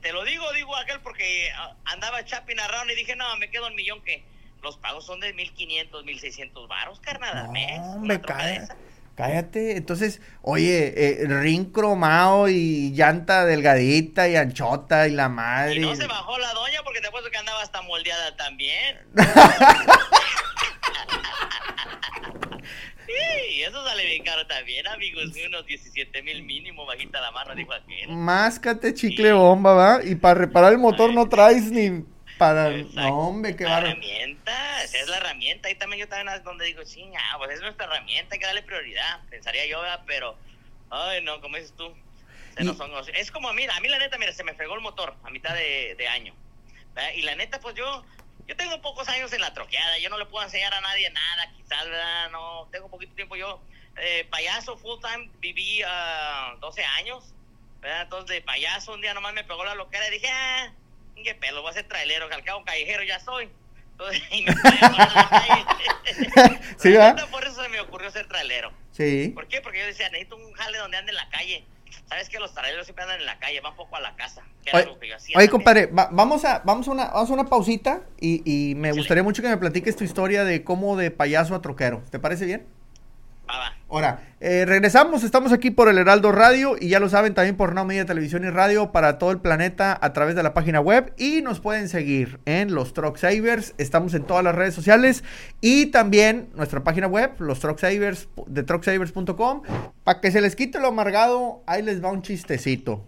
[0.00, 3.68] Te lo digo, digo aquel porque ah, andaba chapping around y dije, no, me quedo
[3.68, 4.24] un millón que
[4.62, 7.80] los pagos son de 1500, 1600 varos, carnal, al No, mes.
[7.80, 8.20] hombre,
[9.16, 9.76] cállate.
[9.76, 15.74] Entonces, oye, eh, ring cromado y llanta delgadita y anchota y la madre.
[15.76, 18.98] Y no se bajó la doña porque te apuesto que andaba hasta moldeada también.
[23.12, 25.24] Sí, y eso sale bien caro también, amigos.
[25.46, 28.08] Unos 17 mil mínimo, bajita la mano, dijo aquel.
[28.08, 30.00] Máscate chicle bomba, ¿va?
[30.04, 32.04] Y para reparar el motor no traes ni
[32.38, 32.70] para...
[32.70, 33.00] Exacto.
[33.00, 33.90] No, hombre, qué La bárbaro.
[33.92, 35.68] herramienta, esa es la herramienta.
[35.68, 38.62] Ahí también yo también donde digo, sí, ah, pues es nuestra herramienta, hay que darle
[38.62, 39.20] prioridad.
[39.30, 40.00] Pensaría yo, ¿verdad?
[40.06, 40.36] pero,
[40.90, 41.92] ay, no, como dices tú.
[42.56, 44.54] se Y- nos son- es como a mí, a mí la neta, mira, se me
[44.54, 46.34] fregó el motor a mitad de, de año.
[46.94, 47.10] ¿verdad?
[47.16, 48.04] Y la neta, pues yo,
[48.46, 51.50] yo tengo pocos años en la troqueada, yo no le puedo enseñar a nadie nada,
[51.56, 52.30] quizás, ¿verdad?
[52.30, 53.60] No, tengo poquito tiempo yo.
[53.96, 57.24] eh, payaso full time, viví ah, 12 años,
[57.80, 58.02] ¿verdad?
[58.02, 60.72] Entonces de payaso un día nomás me pegó la loquera y dije, ah,
[61.22, 63.48] qué pelo, voy a ser trailero, que al cabo callejero ya soy.
[63.92, 64.52] Entonces, y me.
[66.78, 68.72] Sí, neta, Por eso se me ocurrió ser trailero.
[68.92, 69.30] Sí.
[69.34, 69.60] ¿Por qué?
[69.60, 71.64] Porque yo decía, necesito un jale donde ande en la calle.
[72.12, 74.42] ¿Sabes que Los traileros siempre andan en la calle, van poco a la casa.
[74.62, 75.50] Que era Oye, algo que yo hacía oye, también.
[75.50, 79.00] compadre, va- vamos, a, vamos, a una, vamos a una pausita y, y me Échale.
[79.00, 82.02] gustaría mucho que me platiques tu historia de cómo de payaso a troquero.
[82.10, 82.66] ¿Te parece bien?
[83.92, 87.74] Ahora, eh, regresamos, estamos aquí por el Heraldo Radio y ya lo saben también por
[87.74, 91.12] Now Media Televisión y Radio para todo el planeta a través de la página web
[91.18, 95.24] y nos pueden seguir en los Truck Savers, estamos en todas las redes sociales
[95.60, 99.62] y también nuestra página web, los Truck Savers de trucksavers.com,
[100.04, 103.04] para que se les quite lo amargado, ahí les va un chistecito.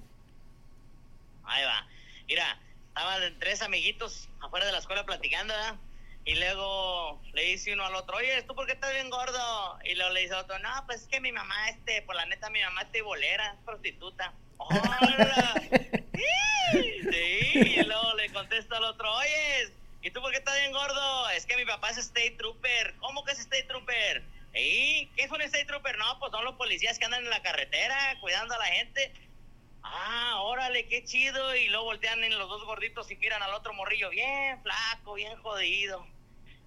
[1.45, 1.87] Ahí va.
[2.29, 5.77] Mira, estaban tres amiguitos afuera de la escuela platicando, ¿verdad?
[6.27, 9.79] Y luego le dice uno al otro, oye, ¿tú por qué estás bien gordo?
[9.85, 12.25] Y luego le dice al otro, no, pues es que mi mamá, este, por la
[12.25, 14.33] neta, mi mamá es bolera, es prostituta.
[14.57, 15.55] ¡Hola!
[16.73, 21.29] sí, y luego le contesta al otro, oye, ¿y tú por qué estás bien gordo?
[21.31, 22.95] Es que mi papá papá es State Trooper.
[23.01, 24.23] ¿Cómo que es State Trooper?
[24.55, 25.99] ¿Y qué es un State Trooper?
[25.99, 29.13] No, pues son los policías que andan en la carretera cuidando a la gente.
[29.83, 31.55] Ah, órale, qué chido.
[31.57, 35.37] Y luego voltean en los dos gorditos y miran al otro morrillo bien flaco, bien
[35.43, 36.07] jodido.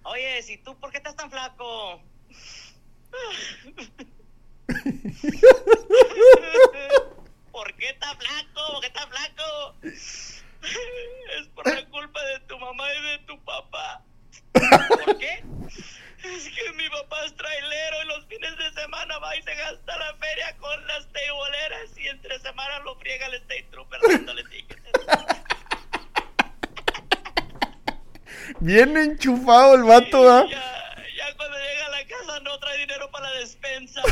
[0.04, 2.02] Oye, si tú, ¿por qué estás tan flaco?
[7.52, 8.72] ¿Por qué está flaco?
[8.72, 9.74] ¿Por qué está flaco?
[9.82, 14.02] Es por la culpa de tu mamá y de tu papá.
[14.52, 15.42] ¿Por qué?
[16.24, 19.96] Es que mi papá es trailero y los fines de semana va y se gasta
[19.98, 24.82] la feria con las teiboleras y entre semanas lo friega el State Trooper dándole tickets.
[28.60, 30.44] Bien enchufado el vato, ¿ah?
[30.48, 34.02] Ya, ya cuando llega a la casa no trae dinero para la despensa.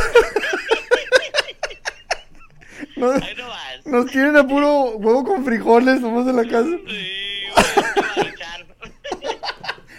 [2.96, 3.86] Nos, Ahí no vas.
[3.86, 6.68] nos tienen a puro huevo con frijoles, somos de la casa.
[6.88, 7.22] Sí.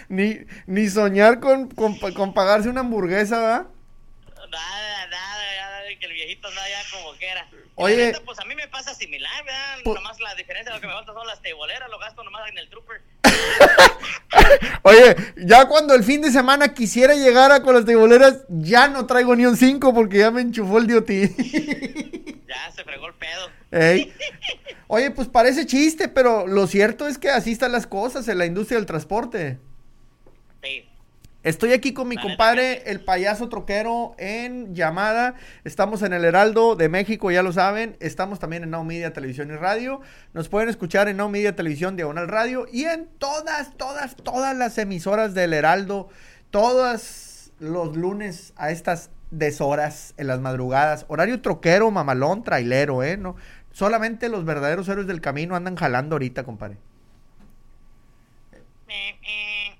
[0.08, 3.66] Ni, ni soñar con, con, pa- con pagarse una hamburguesa, ¿verdad?
[4.50, 5.08] Nada,
[6.00, 7.46] que el viejito anda ya como que era.
[7.80, 7.96] Oye.
[7.96, 9.78] Neta, pues a mí me pasa similar, ¿verdad?
[9.84, 12.58] Pu- nomás la diferencia, lo que me falta son las teiboleras, lo gasto nomás en
[12.58, 13.00] el trooper.
[14.82, 19.06] Oye, ya cuando el fin de semana quisiera llegar a con las teiboleras, ya no
[19.06, 21.28] traigo ni un 5 porque ya me enchufó el diotí.
[22.48, 23.48] Ya se fregó el pedo.
[23.70, 24.12] Ey.
[24.88, 28.46] Oye, pues parece chiste, pero lo cierto es que así están las cosas en la
[28.46, 29.58] industria del transporte.
[31.44, 35.34] Estoy aquí con mi La compadre, el payaso troquero, en llamada.
[35.62, 37.96] Estamos en el Heraldo de México, ya lo saben.
[38.00, 40.00] Estamos también en Now Media Televisión y Radio.
[40.34, 42.66] Nos pueden escuchar en Now Media Televisión, Diagonal Radio.
[42.72, 46.08] Y en todas, todas, todas las emisoras del Heraldo.
[46.50, 51.04] Todos los lunes a estas deshoras, en las madrugadas.
[51.08, 53.16] Horario troquero, mamalón, trailero, ¿eh?
[53.16, 53.36] No,
[53.72, 56.78] solamente los verdaderos héroes del camino andan jalando ahorita, compadre.
[58.88, 59.78] Eh,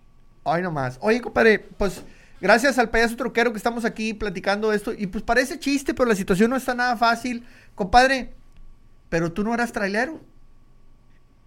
[0.52, 0.98] Ay, nomás.
[1.00, 2.04] Oye, compadre, pues
[2.40, 4.92] gracias al payaso troquero que estamos aquí platicando esto.
[4.92, 7.46] Y pues parece chiste, pero la situación no está nada fácil.
[7.74, 8.32] Compadre,
[9.08, 10.20] pero tú no eras trailero.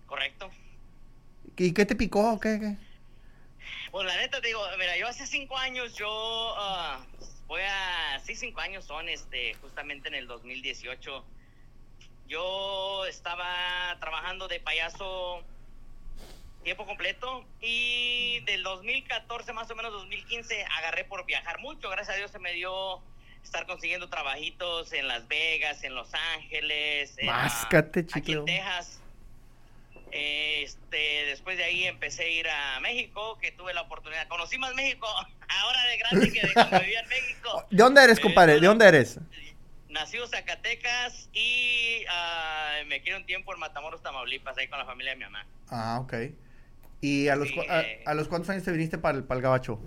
[0.06, 0.50] Correcto.
[1.58, 2.40] ¿Y qué te picó?
[2.40, 2.78] ¿Qué, qué?
[3.92, 7.06] Pues la neta te digo, mira, yo hace cinco años, yo ah,
[7.48, 11.26] voy a, sí, cinco años son, este, justamente en el 2018.
[12.28, 13.46] Yo estaba
[14.00, 15.44] trabajando de payaso
[16.64, 21.90] tiempo completo y del 2014 más o menos 2015 agarré por viajar mucho.
[21.90, 23.02] Gracias a Dios se me dio
[23.44, 28.34] estar consiguiendo trabajitos en Las Vegas, en Los Ángeles, en, Máscate, aquí chicle.
[28.36, 29.02] en Texas.
[30.12, 34.28] Este, después de ahí empecé a ir a México, que tuve la oportunidad.
[34.28, 35.08] Conocí más México
[35.48, 37.66] ahora de grande que de cuando vivía en México.
[37.72, 38.60] ¿De dónde eres, compadre?
[38.60, 39.20] ¿De dónde eres?
[39.90, 44.86] Nací en Zacatecas y ah, me quedé un tiempo en Matamoros, Tamaulipas, ahí con la
[44.86, 45.46] familia de mi mamá.
[45.70, 46.14] Ah, ok.
[47.02, 48.04] ¿Y a los, Sí, a, eh.
[48.06, 49.80] a los cuántos años te viniste para el, para el gabacho?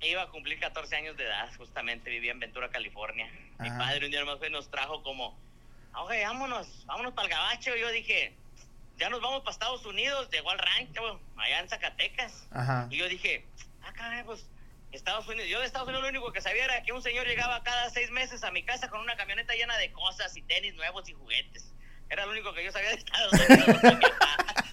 [0.00, 3.30] Iba a cumplir 14 años de edad, justamente vivía en Ventura, California.
[3.58, 3.76] Mi Ah.
[3.78, 5.38] padre un día más nos trajo como,
[5.94, 7.76] oye, vámonos, vámonos para el gabacho.
[7.76, 8.32] Y yo dije,
[8.98, 12.48] ya nos vamos para Estados Unidos, llegó al rancho, allá en Zacatecas.
[12.50, 12.88] Ajá.
[12.90, 13.44] Y yo dije,
[13.82, 14.46] ah, caray, pues,
[14.92, 15.48] Estados Unidos.
[15.48, 18.10] Yo de Estados Unidos lo único que sabía era que un señor llegaba cada seis
[18.10, 21.70] meses a mi casa con una camioneta llena de cosas y tenis nuevos y juguetes.
[22.08, 23.76] Era lo único que yo sabía de Estados Unidos.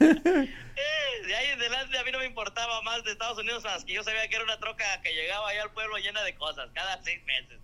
[0.00, 3.84] Eh, de ahí en adelante a mí no me importaba más de Estados Unidos más
[3.84, 6.70] que yo sabía que era una troca que llegaba allá al pueblo llena de cosas
[6.72, 7.58] cada seis meses.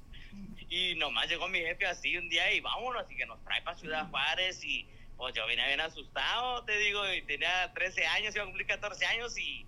[0.69, 3.79] Y nomás llegó mi jefe así un día y vámonos, y que nos trae para
[3.79, 8.45] Ciudad Juárez y pues yo vine bien asustado, te digo, y tenía 13 años, iba
[8.45, 9.65] a cumplir 14 años y,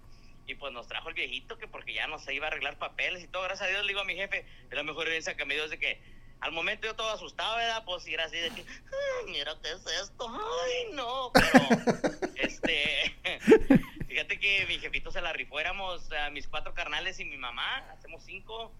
[0.46, 3.22] y pues nos trajo el viejito que porque ya no se iba a arreglar papeles
[3.24, 5.46] y todo, gracias a Dios le digo a mi jefe, es la mejor herencia que
[5.46, 6.02] me dio es de que
[6.40, 7.82] al momento yo todo asustado, ¿verdad?
[7.84, 11.50] Pues ir así de que, "Ay, mira qué es esto, ay no, pero
[12.36, 13.14] este,
[14.08, 17.78] fíjate que mi jefito se la rifó, éramos eh, mis cuatro carnales y mi mamá,
[17.92, 18.72] hacemos cinco,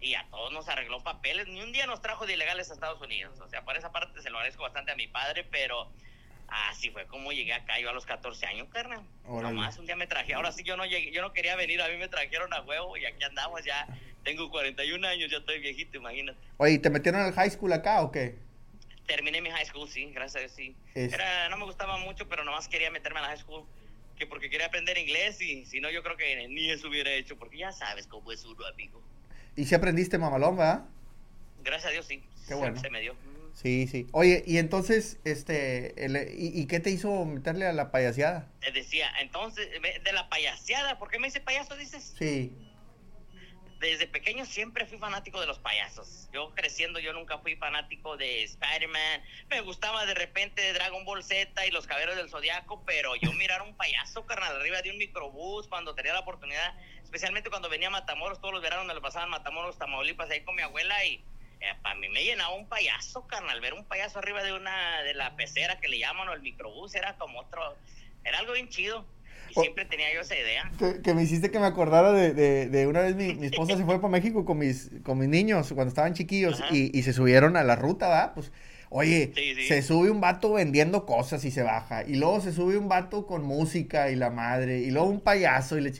[0.00, 3.00] y a todos nos arregló papeles, ni un día nos trajo de ilegales a Estados
[3.00, 5.90] Unidos, o sea, por esa parte se lo agradezco bastante a mi padre, pero
[6.48, 9.02] así fue como llegué acá, yo a los 14 años, carnal,
[9.50, 11.88] nomás un día me traje, ahora sí yo no llegué, yo no quería venir, a
[11.88, 13.86] mí me trajeron a huevo y aquí andamos ya,
[14.26, 16.36] tengo 41 años, ya estoy viejito, imagínate.
[16.58, 18.34] Oye, ¿y ¿te metieron al high school acá o qué?
[19.06, 20.74] Terminé mi high school, sí, gracias a Dios, sí.
[20.94, 23.64] Es- Era, no me gustaba mucho, pero nomás quería meterme a la high school.
[24.18, 27.36] Que porque quería aprender inglés y si no, yo creo que ni eso hubiera hecho.
[27.36, 29.00] Porque ya sabes cómo es uno, amigo.
[29.54, 30.86] Y si aprendiste mamalón, ¿verdad?
[31.62, 32.20] Gracias a Dios, sí.
[32.48, 32.80] Qué Se- bueno.
[32.80, 33.14] Se, me dio.
[33.52, 34.06] Sí, sí.
[34.12, 38.48] Oye, y entonces, este, el- y, y qué te hizo meterle a la payaseada?
[38.60, 42.14] Te decía, entonces, de la payaseada, ¿por qué me dice payaso, dices?
[42.18, 42.52] Sí.
[43.78, 46.28] Desde pequeño siempre fui fanático de los payasos.
[46.32, 49.22] Yo creciendo, yo nunca fui fanático de Spider-Man.
[49.48, 53.62] Me gustaba de repente Dragon Ball Z y los Caballeros del Zodiaco, pero yo mirar
[53.62, 57.90] un payaso, carnal, arriba de un microbús cuando tenía la oportunidad, especialmente cuando venía a
[57.90, 61.22] Matamoros, todos los veranos me lo pasaban Matamoros, Tamaulipas, ahí con mi abuela y
[61.60, 65.14] eh, para mí me llenaba un payaso, carnal, ver un payaso arriba de una, de
[65.14, 67.76] la pecera que le llaman o el microbús, era como otro,
[68.24, 69.06] era algo bien chido.
[69.62, 70.70] Siempre tenía yo esa idea.
[71.02, 72.32] Que, me hiciste que me acordara de,
[72.68, 75.72] de, una vez mi, mi, esposa se fue para México con mis, con mis niños
[75.72, 78.34] cuando estaban chiquillos y, y, se subieron a la ruta, ¿va?
[78.34, 78.52] Pues,
[78.88, 79.32] oye,
[79.68, 82.04] se sube un vato vendiendo cosas y se baja.
[82.04, 84.80] Y luego se sube un vato con música y la madre.
[84.80, 85.92] Y luego un payaso y le...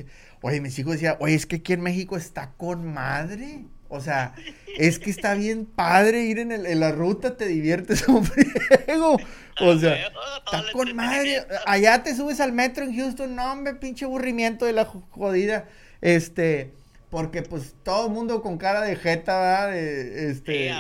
[0.43, 3.65] Oye, mis hijos decían, oye, es que aquí en México está con madre.
[3.89, 4.35] O sea,
[4.79, 9.17] es que está bien padre ir en, el, en la ruta, te diviertes un friego.
[9.61, 11.47] O sea, está con madre.
[11.67, 15.69] Allá te subes al metro en Houston, no, hombre, pinche aburrimiento de la jodida.
[16.01, 16.73] Este,
[17.17, 19.75] porque pues todo el mundo con cara de jeta, ¿verdad?
[19.75, 20.71] este,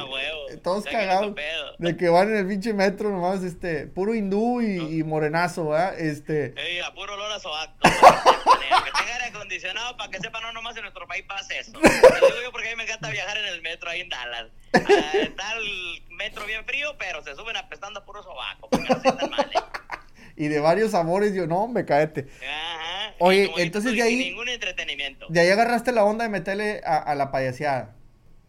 [0.62, 1.34] todos cagados.
[1.78, 5.98] De que van en el pinche metro nomás, este, puro hindú y, morenazo, ¿verdad?
[5.98, 6.52] Este.
[6.58, 7.78] Ey, a puro olor a sobaco.
[7.80, 11.72] que tenga aire acondicionado para que sepan, no nomás en nuestro país pasa eso.
[11.80, 11.80] Lo
[12.26, 14.48] digo yo porque a mí me encanta viajar en el metro ahí en Dallas.
[14.74, 19.00] Ah, está el metro bien frío, pero se suben apestando a puro sobaco, porque no
[19.00, 19.58] sientan mal, ¿eh?
[20.36, 22.28] y de varios sabores, yo no, me caete.
[22.46, 23.05] Ajá.
[23.18, 24.16] Oye, entonces de ahí.
[24.16, 25.26] Ningún entretenimiento.
[25.28, 27.96] De ahí agarraste la onda de meterle a, la payaseada.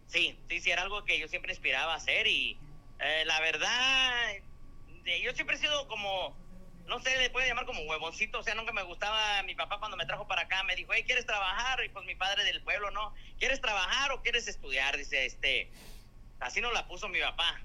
[0.08, 2.58] Sí, sí, sí, era algo que yo siempre inspiraba a hacer y
[3.00, 4.34] eh, la verdad,
[5.22, 6.36] yo siempre he sido como,
[6.86, 9.98] no sé, le puede llamar como huevoncito, o sea, nunca me gustaba, mi papá cuando
[9.98, 11.84] me trajo para acá me dijo, hey, ¿quieres trabajar?
[11.84, 13.14] Y pues mi padre del pueblo, ¿no?
[13.38, 14.96] ¿Quieres trabajar o quieres estudiar?
[14.98, 15.70] Dice, este,
[16.40, 17.62] así nos la puso mi papá.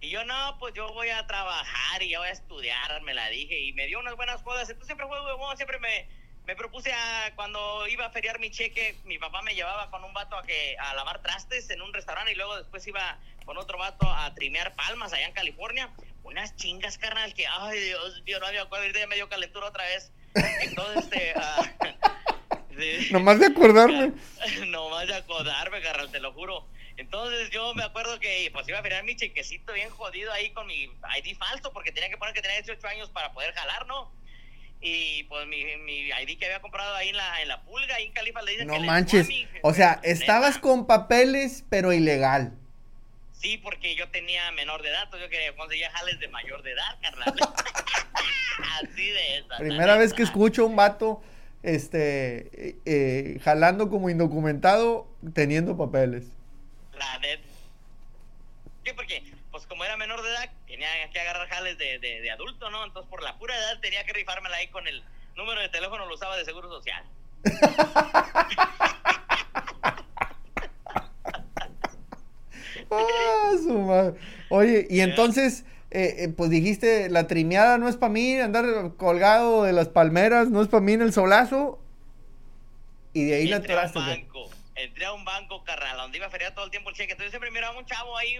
[0.00, 3.28] Y yo, no, pues yo voy a trabajar y yo voy a estudiar, me la
[3.30, 4.68] dije, y me dio unas buenas cosas.
[4.68, 6.08] Entonces siempre fue huevón, siempre me,
[6.48, 10.14] me propuse a, cuando iba a feriar mi cheque, mi papá me llevaba con un
[10.14, 13.76] vato a, que, a lavar trastes en un restaurante y luego después iba con otro
[13.76, 15.90] vato a trimear palmas allá en California.
[16.22, 19.84] Unas chingas, carnal, que, ay, Dios mío, no había acuerdo, ya me dio calentura otra
[19.84, 20.10] vez.
[20.62, 21.34] Entonces, este...
[22.78, 24.12] Uh, Nomás de acordarme.
[24.68, 26.64] Nomás de acordarme, carnal, te lo juro.
[26.96, 30.68] Entonces yo me acuerdo que pues iba a mirar mi chequecito bien jodido ahí con
[30.68, 34.12] mi ID falso porque tenía que poner que tenía 18 años para poder jalar, ¿no?
[34.80, 38.06] Y pues mi, mi ID que había comprado ahí en la, en la pulga, ahí
[38.06, 39.28] en Califa le dicen no manches.
[39.62, 42.52] o sea, estabas con papeles pero ilegal.
[43.32, 46.72] Sí, porque yo tenía menor de edad, entonces yo quería conseguir jales de mayor de
[46.72, 47.34] edad, carnal.
[48.82, 49.58] Así de esa.
[49.58, 51.22] Primera vez que escucho un vato
[51.62, 56.26] este eh, eh, jalando como indocumentado teniendo papeles.
[56.98, 57.40] La net.
[58.84, 58.94] ¿Qué?
[58.94, 62.84] Porque, pues como era menor de edad, tenía que agarrar jales de, de, adulto, ¿no?
[62.84, 65.02] Entonces, por la pura edad, tenía que rifármela ahí con el
[65.36, 67.04] número de teléfono, lo usaba de seguro social.
[72.90, 74.14] ah, su madre.
[74.50, 79.64] Oye, y entonces, eh, eh, pues dijiste, la trimeada no es para mí, andar colgado
[79.64, 81.80] de las palmeras no es para mí en el solazo.
[83.14, 83.98] Y de ahí la entraste
[84.78, 87.12] entré a un banco, carnal, donde iba a feriar todo el tiempo el cheque.
[87.12, 88.38] Entonces siempre miraba un chavo ahí,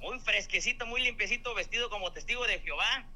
[0.00, 3.06] muy fresquecito, muy limpiecito, vestido como testigo de Jehová.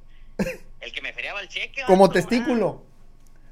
[0.80, 1.82] El que me feriaba el cheque.
[1.84, 2.84] Como testículo.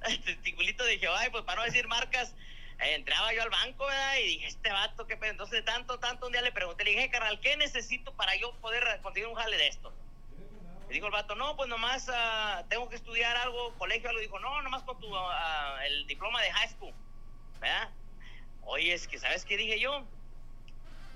[0.09, 2.33] El testiculito de Jehová, y pues para no decir marcas,
[2.79, 4.17] eh, entraba yo al banco, ¿verdad?
[4.23, 5.33] Y dije, este vato, qué pedo.
[5.33, 9.01] Entonces, tanto, tanto, un día le pregunté, le dije, carnal, ¿qué necesito para yo poder
[9.03, 9.93] conseguir un jale de esto?
[10.89, 14.21] Y dijo el vato, no, pues nomás uh, tengo que estudiar algo, colegio, algo.
[14.21, 16.95] Dijo, no, nomás con tu, uh, el diploma de high school,
[17.61, 17.91] ¿verdad?
[18.63, 20.07] Oye, es que, ¿sabes qué dije yo?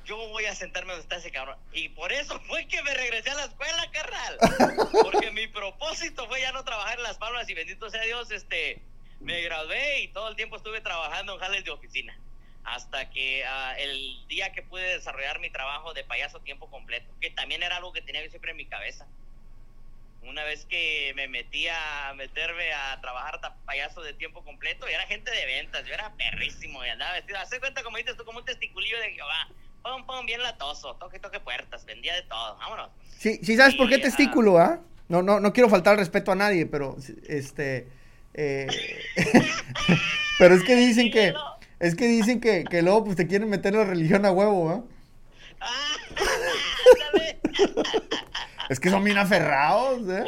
[0.05, 1.57] Yo voy a sentarme donde está ese cabrón.
[1.73, 4.39] Y por eso fue que me regresé a la escuela, carnal.
[5.03, 8.81] Porque mi propósito fue ya no trabajar en las palmas y bendito sea Dios, este,
[9.21, 12.19] me gradué y todo el tiempo estuve trabajando en jales de oficina.
[12.65, 17.31] Hasta que uh, el día que pude desarrollar mi trabajo de payaso tiempo completo, que
[17.31, 19.07] también era algo que tenía siempre en mi cabeza
[20.25, 25.07] una vez que me metí a meterme a trabajar payaso de tiempo completo, y era
[25.07, 28.39] gente de ventas, yo era perrísimo y andaba vestido, hace cuenta como dices tú, como
[28.39, 29.49] un testiculillo de Jehová,
[29.83, 32.91] pum, pum, bien latoso, toque, toque puertas, vendía de todo, vámonos.
[33.19, 34.81] Sí, sí, ¿sabes por qué testículo, ah?
[35.09, 36.97] No, no, no quiero faltar respeto a nadie, pero,
[37.29, 37.89] este,
[38.35, 38.67] eh,
[40.39, 41.35] pero es que dicen que,
[41.81, 44.83] es que dicen que, que luego, pues, te quieren meter la religión a huevo, ¿ah?
[45.61, 45.97] Ah,
[48.73, 50.25] Es que son bien aferrados, ¿eh?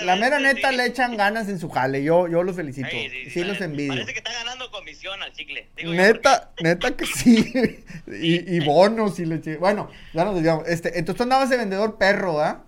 [0.00, 2.02] La mera neta le echan ganas en su jale.
[2.02, 2.88] Yo, yo los felicito.
[2.88, 3.92] Sí, los envidio.
[3.92, 5.68] Parece que está ganando comisión al chicle.
[5.84, 7.84] neta, neta que sí.
[8.06, 9.58] y, bonos y leche.
[9.58, 10.66] Bueno, ya nos digamos.
[10.68, 12.64] Este, entonces tú andabas de vendedor perro, ¿ah?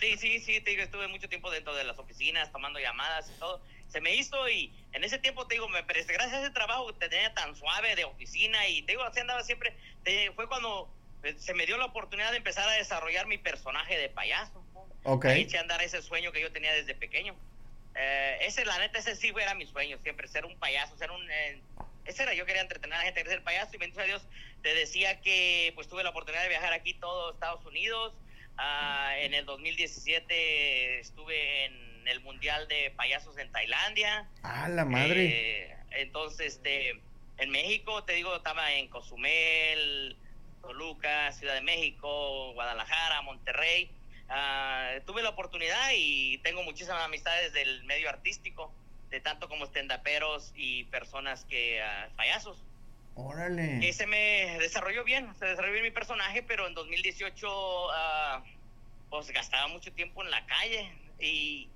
[0.00, 0.60] Sí, sí, sí.
[0.60, 3.62] Te estuve mucho tiempo dentro de las oficinas tomando llamadas y todo.
[3.86, 7.08] se me hizo y en ese tiempo te digo, me gracias a ese trabajo que
[7.08, 9.72] tenía tan suave de oficina y te digo, así andaba siempre,
[10.34, 10.88] fue cuando
[11.38, 14.64] se me dio la oportunidad de empezar a desarrollar mi personaje de payaso.
[15.04, 15.26] Ok.
[15.26, 17.34] Ahí eché a andar ese sueño que yo tenía desde pequeño.
[17.94, 21.30] Eh, ese, la neta, ese sí era mi sueño, siempre ser un payaso, ser un...
[21.30, 21.60] Eh,
[22.04, 24.22] ese era, yo quería entretener a la gente, ser payaso y bendito a Dios,
[24.62, 28.14] te decía que pues tuve la oportunidad de viajar aquí todo Estados Unidos.
[28.56, 34.28] Ah, en el 2017 estuve en el Mundial de Payasos en Tailandia.
[34.42, 35.26] Ah, la madre.
[35.26, 37.00] Eh, entonces, este,
[37.38, 40.16] en México, te digo, estaba en Cozumel,
[40.62, 43.90] Toluca, Ciudad de México, Guadalajara, Monterrey.
[44.28, 48.72] Ah, tuve la oportunidad y tengo muchísimas amistades del medio artístico,
[49.10, 52.62] de tanto como estendaperos y personas que uh, payasos.
[53.16, 53.84] Órale.
[53.84, 57.90] Y se me desarrolló bien, se desarrolló bien mi personaje, pero en 2018 uh,
[59.10, 61.68] pues gastaba mucho tiempo en la calle y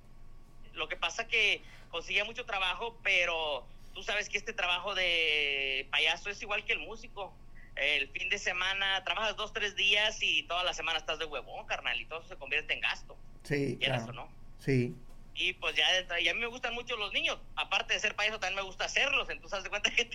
[0.73, 6.29] lo que pasa que conseguía mucho trabajo, pero tú sabes que este trabajo de payaso
[6.29, 7.33] es igual que el músico
[7.75, 11.65] el fin de semana trabajas dos, tres días y toda la semana estás de huevón,
[11.65, 13.17] carnal, y todo eso se convierte en gasto.
[13.43, 14.05] Sí, claro.
[14.05, 14.29] o no?
[14.59, 14.95] Sí.
[15.35, 15.85] Y pues ya,
[16.19, 17.37] y a mí me gustan mucho los niños.
[17.57, 19.29] Aparte de ser payaso, también me gusta hacerlos.
[19.29, 20.09] Entonces, haz de cuenta que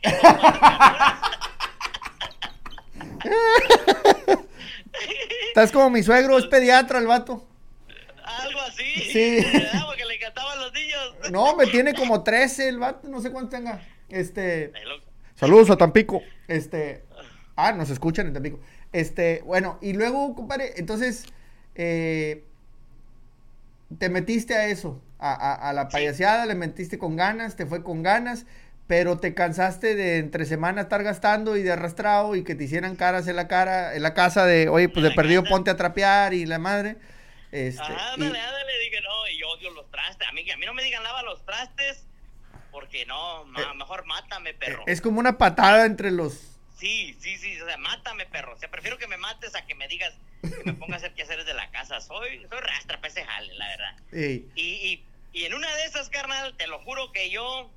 [5.49, 7.47] Estás como mi suegro, es pediatra el vato.
[8.25, 8.95] Algo así.
[9.13, 9.47] Sí.
[9.85, 11.15] Porque le encantaban los niños.
[11.31, 13.87] No, me tiene como 13 el vato, no sé cuánto tenga.
[14.09, 14.73] Este.
[15.35, 16.23] Saludos a Tampico.
[16.49, 17.05] Este.
[17.67, 18.61] Ah, nos escuchan en Tampico.
[18.93, 21.27] Este, bueno, y luego, compadre, entonces,
[21.75, 22.45] eh,
[23.99, 28.47] te metiste a eso, a, la payaseada, le metiste con ganas, te fue con ganas,
[28.87, 32.97] pero te cansaste de entre semana estar gastando y de arrastrado y que te hicieran
[32.97, 36.35] caras en la cara, en la casa de, oye, pues de perdido ponte a trapear
[36.35, 36.97] y la madre.
[37.53, 38.39] Este, Ajá, ándale,
[38.83, 41.23] dije, no, y yo odio los trastes, a mí, a mí no me digan lava
[41.23, 42.07] los trastes,
[42.71, 44.85] porque no, eh, mejor mátame, perro.
[44.87, 46.50] Es como una patada entre los
[46.81, 48.55] Sí, sí, sí, o sea, mátame, perro.
[48.55, 51.13] O sea, prefiero que me mates a que me digas que me ponga a hacer
[51.13, 52.01] quehaceres de la casa.
[52.01, 53.97] Soy, soy rastra para ese jale, la verdad.
[54.57, 57.71] Y, y, y en una de esas, carnal, te lo juro que yo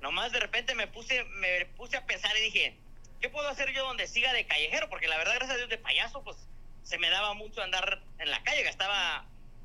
[0.00, 2.76] nomás de repente me puse, me puse a pensar y dije,
[3.20, 4.90] ¿qué puedo hacer yo donde siga de callejero?
[4.90, 6.36] Porque la verdad, gracias a Dios, de payaso, pues
[6.82, 9.24] se me daba mucho andar en la calle, gastaba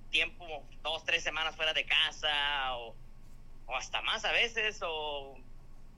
[0.09, 2.95] tiempo, dos, tres semanas fuera de casa, o,
[3.65, 5.37] o hasta más a veces, o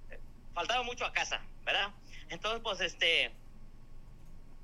[0.09, 0.19] eh,
[0.53, 1.91] faltaba mucho a casa, ¿verdad?
[2.29, 3.31] Entonces, pues, este,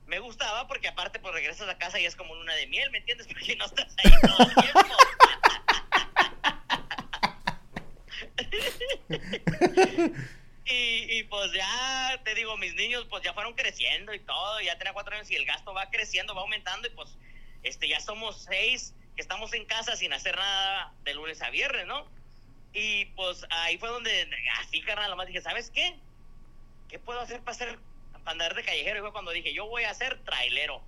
[0.07, 2.99] me gustaba porque aparte, pues, regresas a casa y es como una de miel, ¿me
[2.99, 3.27] entiendes?
[3.31, 4.95] Porque no estás ahí todo el tiempo.
[10.65, 14.77] y, y, pues ya, te digo, mis niños, pues, ya fueron creciendo y todo, ya
[14.77, 17.17] tenía cuatro años y el gasto va creciendo, va aumentando y, pues,
[17.63, 21.85] este, ya somos seis que estamos en casa sin hacer nada de lunes a viernes,
[21.85, 22.07] ¿no?
[22.73, 25.95] Y, pues, ahí fue donde, así, carnal, más dije, ¿sabes qué?
[26.93, 27.79] ¿Qué puedo hacer para hacer
[28.11, 28.99] para andar de callejero?
[28.99, 30.79] Y fue cuando dije, yo voy a ser trailero.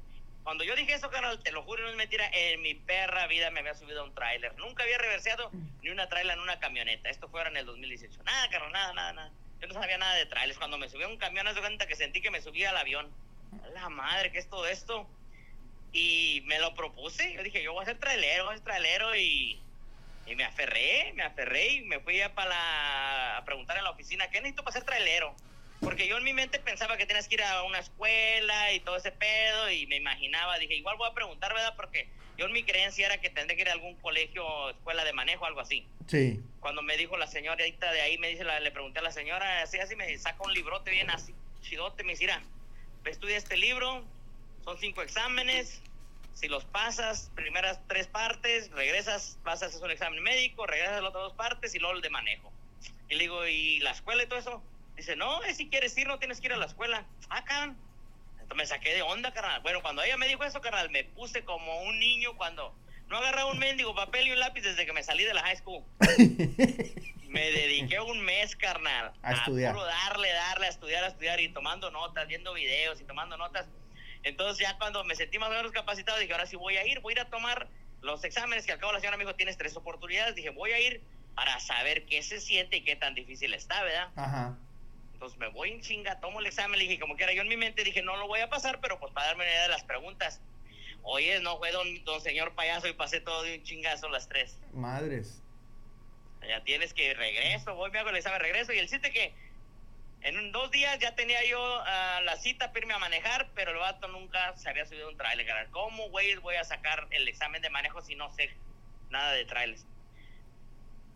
[0.44, 3.50] Cuando yo dije eso, carnal, te lo juro, no es mentira, en mi perra vida
[3.50, 4.56] me había subido a un trailer.
[4.56, 5.50] Nunca había reverseado
[5.82, 7.10] ni una trailer en una camioneta.
[7.10, 8.22] Esto fue ahora en el 2018.
[8.22, 9.32] Nada, carnal, nada, nada, nada.
[9.60, 10.60] Yo no sabía nada de trailers.
[10.60, 12.78] Cuando me subí a un camión, haz de cuenta que sentí que me subía al
[12.78, 13.12] avión.
[13.74, 15.10] la madre, ¿qué es todo esto?
[15.92, 17.34] Y me lo propuse.
[17.34, 19.60] Yo dije, yo voy a ser trailero, voy a ser trailero y...
[20.28, 23.92] Y me aferré, me aferré y me fui a, para la, a preguntar en la
[23.92, 25.36] oficina, ¿qué necesito para ser trailero?
[25.86, 28.98] Porque yo en mi mente pensaba que tenías que ir a una escuela y todo
[28.98, 31.76] ese pedo y me imaginaba, dije, igual voy a preguntar, ¿verdad?
[31.76, 32.10] Porque
[32.40, 35.46] yo en mi creencia era que tendría que ir a algún colegio, escuela de manejo,
[35.46, 35.86] algo así.
[36.08, 36.42] Sí.
[36.60, 39.78] Cuando me dijo la señorita de ahí, me dice, le pregunté a la señora, así,
[39.78, 42.28] así, me saca un librote bien así, chidote, me dice,
[43.06, 44.04] estudia este libro,
[44.64, 45.84] son cinco exámenes,
[46.34, 51.24] si los pasas, primeras tres partes, regresas, pasas un examen médico, regresas a las otras
[51.26, 52.52] dos partes y luego el de manejo.
[53.08, 54.64] Y le digo, ¿y la escuela y todo eso?
[54.96, 57.06] Dice, no, si quieres ir, no tienes que ir a la escuela.
[57.30, 57.76] Ah, carnal.
[58.34, 59.62] Entonces me saqué de onda, carnal.
[59.62, 62.76] Bueno, cuando ella me dijo eso, carnal, me puse como un niño cuando
[63.08, 65.58] no agarraba un mendigo papel y un lápiz desde que me salí de la high
[65.58, 65.84] school.
[67.28, 69.14] me dediqué un mes, carnal.
[69.22, 69.74] A, estudiar.
[69.74, 73.68] Puro darle, darle, a estudiar, a estudiar y tomando notas, viendo videos y tomando notas.
[74.24, 77.00] Entonces ya cuando me sentí más o menos capacitado, dije, ahora sí voy a ir,
[77.02, 77.68] voy a ir a tomar
[78.02, 80.36] los exámenes que al cabo la señora me dijo, tienes tres oportunidades.
[80.36, 81.02] Dije, voy a ir
[81.36, 84.10] para saber qué se siente y qué tan difícil está, ¿verdad?
[84.16, 84.58] Ajá.
[85.16, 87.56] Entonces me voy en chinga, tomo el examen, le dije, como quiera, yo en mi
[87.56, 89.86] mente dije, no lo voy a pasar, pero pues para darme una idea de las
[89.86, 90.42] preguntas.
[91.04, 94.60] Oye, no fue don, don señor payaso y pasé todo de un chingazo las tres.
[94.74, 95.42] Madres.
[96.46, 98.74] Ya tienes que regreso, voy, me hago el examen, regreso.
[98.74, 99.34] Y el chiste que
[100.22, 103.78] en dos días ya tenía yo uh, la cita para irme a manejar, pero el
[103.78, 105.48] vato nunca se había subido un trailer.
[105.72, 108.50] ¿Cómo, güey, voy a sacar el examen de manejo si no sé
[109.10, 109.86] nada de trailers?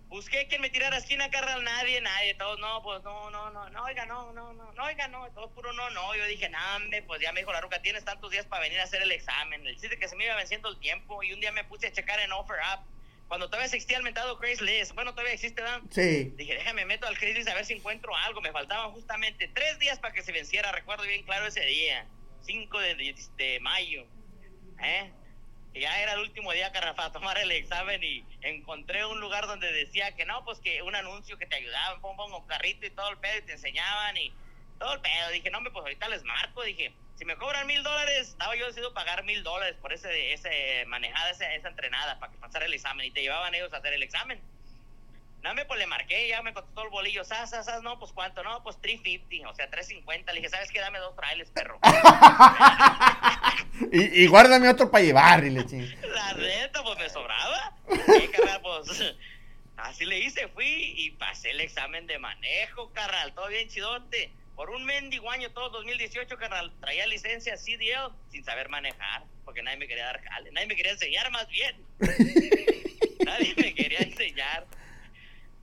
[0.10, 3.84] Busqué quien me tirara esquina, carnal, nadie, nadie, todos, no, pues no, no, no, no,
[3.84, 7.22] oiga, no, no, no, no, oiga, no, todo puro no, no, yo dije, nambe, pues
[7.22, 9.80] ya me dijo la ruca, tienes tantos días para venir a hacer el examen, el
[9.80, 12.20] chiste que se me iba venciendo el tiempo, y un día me puse a checar
[12.20, 12.84] en Offer Up,
[13.28, 15.82] cuando todavía existía el mentado Craigslist, bueno, todavía existe, ¿verdad?
[15.92, 16.34] Sí.
[16.36, 20.00] Dije, déjame meto al Craigslist a ver si encuentro algo, me faltaban justamente tres días
[20.00, 22.08] para que se venciera, recuerdo bien claro ese día,
[22.42, 24.08] 5 de, de, de mayo,
[24.82, 25.14] ¿eh?
[25.74, 30.16] Ya era el último día para tomar el examen y encontré un lugar donde decía
[30.16, 33.10] que no, pues que un anuncio que te ayudaban, pon, pon un carrito y todo
[33.10, 34.34] el pedo y te enseñaban y
[34.80, 35.30] todo el pedo.
[35.32, 36.64] Dije, no, hombre, pues ahorita les marco.
[36.64, 40.86] Dije, si me cobran mil dólares, estaba yo decidido pagar mil dólares por ese, ese
[40.88, 43.94] manejada, esa, esa entrenada para que pasara el examen y te llevaban ellos a hacer
[43.94, 44.42] el examen.
[45.44, 48.44] No, me pues le marqué, ya me contestó el bolillo, ¿sabes, sabes, No, pues cuánto,
[48.44, 50.34] no, pues 350, o sea, 350.
[50.34, 50.82] Le dije, ¿sabes qué?
[50.82, 51.80] Dame dos trailers, perro.
[53.92, 55.90] y, y, guárdame otro para llevar, y le ching.
[56.02, 57.74] La neta, pues me sobraba.
[57.88, 58.62] ¿Qué, carnal?
[58.62, 59.16] Pues
[59.78, 64.32] así le hice, fui y pasé el examen de manejo, carnal, todo bien chidote.
[64.58, 69.78] Por un mendigo año, todo 2018, carnal, traía licencia CDL sin saber manejar, porque nadie
[69.78, 71.78] me quería dar jale, nadie me quería enseñar más bien.
[73.26, 74.68] nadie me quería enseñar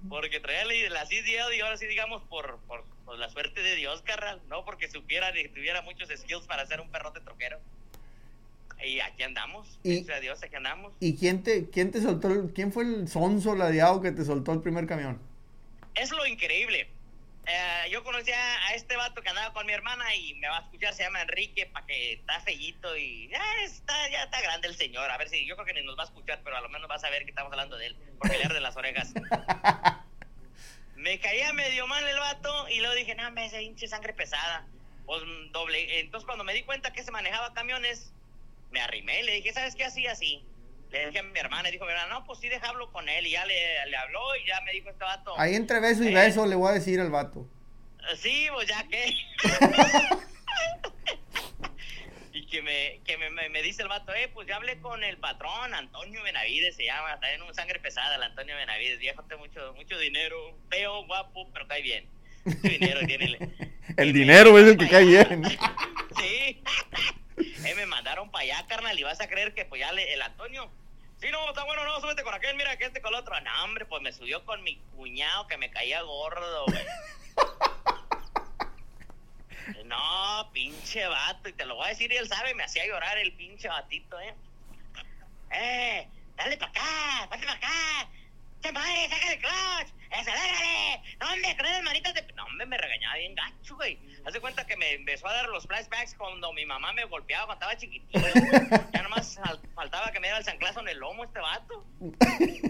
[0.09, 4.03] porque traía la CDL y ahora sí digamos por, por, por, la suerte de Dios,
[4.03, 7.59] carnal, no porque supiera ni tuviera muchos skills para ser un perrote troquero.
[8.84, 10.92] Y aquí andamos, y, gracias a Dios, aquí andamos.
[11.01, 14.53] ¿Y quién te, quién te soltó, el, quién fue el sonso ladeado que te soltó
[14.53, 15.18] el primer camión?
[15.94, 16.88] Es lo increíble.
[17.49, 20.61] Eh, yo conocí a, este vato que andaba con mi hermana y me va a
[20.62, 24.76] escuchar, se llama Enrique, para que está fellito y ya está, ya está grande el
[24.76, 25.09] señor.
[25.11, 26.90] A ver si yo creo que ni nos va a escuchar, pero a lo menos
[26.90, 29.12] va a saber que estamos hablando de él, porque le arde las orejas.
[30.97, 34.66] me caía medio mal el vato y luego dije, no, me ese hinche sangre pesada.
[35.05, 35.22] Pues
[35.53, 36.01] doble.
[36.01, 38.12] Entonces cuando me di cuenta que se manejaba camiones,
[38.72, 39.84] me arrimé le dije, ¿sabes qué?
[39.84, 40.44] Así, así.
[40.91, 43.26] Le dije a mi hermana, y dijo mi hermana, no, pues sí, déjalo con él.
[43.26, 45.39] Y ya le, le, habló y ya me dijo este vato.
[45.39, 47.49] Ahí entre beso y eh, beso le voy a decir al vato.
[48.16, 49.14] Sí, pues ya que.
[52.32, 55.18] y que, me, que me, me, dice el vato, eh, pues ya hablé con el
[55.18, 59.74] patrón, Antonio Benavides se llama, está en un sangre pesada el Antonio Benavides, viejo, mucho,
[59.74, 62.09] mucho dinero, feo, guapo, pero cae bien.
[62.45, 63.39] Mucho dinero tiene.
[63.97, 65.43] el dinero es el que cae bien.
[66.16, 66.62] sí.
[67.39, 70.22] Eh, me mandaron para allá, carnal, y vas a creer que pues ya le, el
[70.22, 70.70] Antonio
[71.18, 73.41] Sí, no, está bueno, no, súbete con aquel, mira que este con el otro.
[73.41, 76.84] No, hombre, pues me subió con mi cuñado que me caía gordo, güey.
[79.84, 83.18] No, pinche vato, y te lo voy a decir, y él sabe, me hacía llorar
[83.18, 84.34] el pinche batito, ¿eh?
[85.51, 86.09] ¡Eh!
[86.37, 87.28] ¡Dale para acá!
[87.28, 88.09] ¡Pásate para acá!
[88.66, 89.92] ¡Che madre, saca el clutch!
[90.10, 91.00] ¡Acelérale!
[91.20, 92.22] ¡No, hombre, manitas de...
[92.34, 93.96] No, hombre, me regañaba bien gacho, güey.
[94.26, 97.64] Hace cuenta que me empezó a dar los flashbacks cuando mi mamá me golpeaba cuando
[97.64, 98.26] estaba chiquitito.
[98.92, 99.38] ya nomás
[99.72, 101.86] faltaba que me diera el chanclazo en el lomo este vato.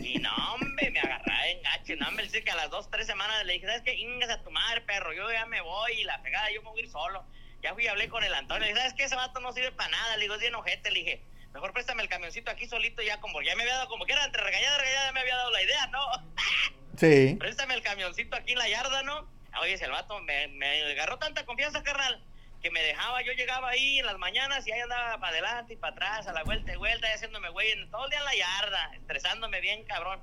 [0.03, 1.97] Y no, hombre, me agarraba en gacho.
[1.97, 3.95] No, hombre, dice que a las dos, tres semanas le dije, ¿sabes qué?
[3.95, 5.15] Ingas a tu madre, perro.
[5.15, 7.25] Yo ya me voy y la pegada, yo me voy a ir solo.
[7.63, 8.67] Ya fui y hablé con el Antonio.
[8.67, 9.05] Le dije, ¿sabes qué?
[9.05, 10.17] Ese vato no sirve para nada.
[10.17, 10.91] Le digo, es bien ojete.
[10.91, 11.23] Le dije,
[11.57, 14.27] mejor préstame el camioncito aquí solito ya como ya me había dado, como que era
[14.27, 16.01] entre regañada y regañada me había dado la idea, ¿no?
[16.97, 17.37] Sí.
[17.39, 19.29] Préstame el camioncito aquí en la yarda, ¿no?
[19.61, 22.23] Oye, el vato me, me agarró tanta confianza, carnal,
[22.63, 25.77] que me dejaba, yo llegaba ahí en las mañanas y ahí andaba para adelante y
[25.77, 28.35] para atrás, a la vuelta y vuelta, y haciéndome güey todo el día en la
[28.35, 30.21] yarda, estresándome bien, cabrón.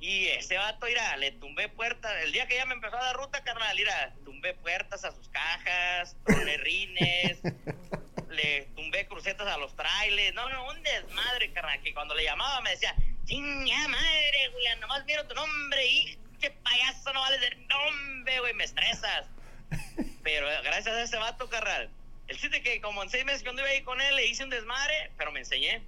[0.00, 2.12] Y ese vato, mira, le tumbé puertas.
[2.22, 5.28] El día que ya me empezó a dar ruta, carnal, mira, tumbé puertas a sus
[5.28, 7.40] cajas, troné rines,
[8.36, 10.34] le tumbé crucetas a los trailers.
[10.34, 15.04] No, no, un desmadre, carnal, que cuando le llamaba me decía, chinga madre, Julián, nomás
[15.06, 19.26] miro tu nombre y qué payaso no vale de nombre, güey, me estresas.
[20.22, 21.90] Pero gracias a ese vato, carnal.
[22.28, 24.50] El chiste que como en seis meses cuando iba ahí con él le hice un
[24.50, 25.80] desmadre, pero me enseñé.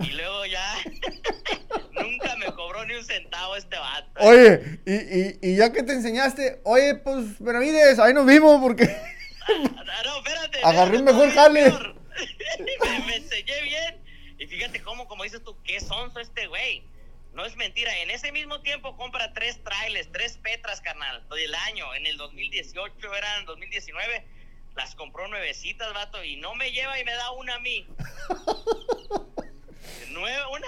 [0.00, 0.74] Y luego ya
[1.92, 4.10] nunca me cobró ni un centavo este vato.
[4.16, 8.88] Oye, y, y, y ya que te enseñaste, oye, pues Benavides, ahí nos vimos porque...
[9.48, 10.60] Ah, no, espérate.
[10.62, 11.70] Agarré un mejor jale.
[12.58, 14.02] me, me enseñé bien.
[14.38, 16.84] Y fíjate cómo, como dices tú, qué sonso este güey.
[17.32, 21.94] No es mentira, en ese mismo tiempo compra tres trailers, tres petras, carnal, del año.
[21.94, 24.26] En el 2018, eran en 2019,
[24.76, 27.86] las compró nuevecitas, vato, y no me lleva y me da una a mí.
[30.10, 30.66] Nueva, una,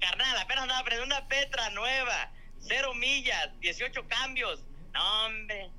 [0.00, 4.60] carnal, apenas andaba aprendiendo una petra nueva, cero millas, 18 cambios.
[4.92, 5.70] No, hombre.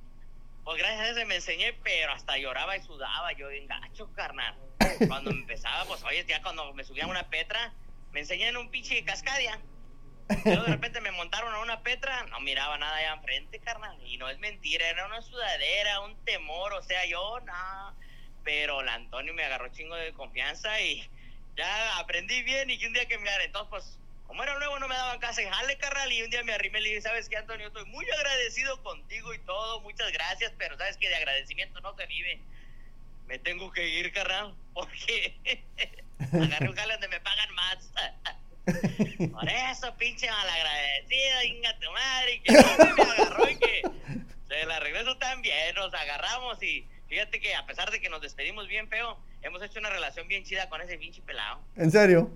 [0.63, 4.55] Pues gracias a eso me enseñé, pero hasta lloraba y sudaba yo en gacho, carnal.
[5.07, 7.73] Cuando empezaba, pues oye, ya cuando me subía a una petra,
[8.11, 9.59] me enseñé en un pinche cascadia.
[10.45, 13.97] Luego de repente me montaron a una petra, no miraba nada allá enfrente, carnal.
[14.05, 17.95] Y no es mentira, era una sudadera, un temor, o sea, yo, no.
[18.43, 21.07] Pero el Antonio me agarró chingo de confianza y
[21.55, 23.99] ya aprendí bien y que un día que me entonces pues
[24.31, 26.79] como era nuevo no me daban casa, y jale carnal, y un día me arrimé
[26.79, 27.67] y le dije, ¿sabes qué, Antonio?
[27.67, 32.05] Estoy muy agradecido contigo y todo, muchas gracias, pero ¿sabes que De agradecimiento no se
[32.05, 32.39] vive.
[33.27, 35.35] Me tengo que ir, carnal, porque
[36.31, 37.91] agarré un jale donde me pagan más.
[39.33, 43.81] Por eso, pinche malagradecido, inga tu madre, y que no me agarró y que
[44.47, 48.69] se la regreso también, nos agarramos y fíjate que a pesar de que nos despedimos
[48.69, 51.59] bien feo, hemos hecho una relación bien chida con ese pinche pelado.
[51.75, 52.31] ¿En serio?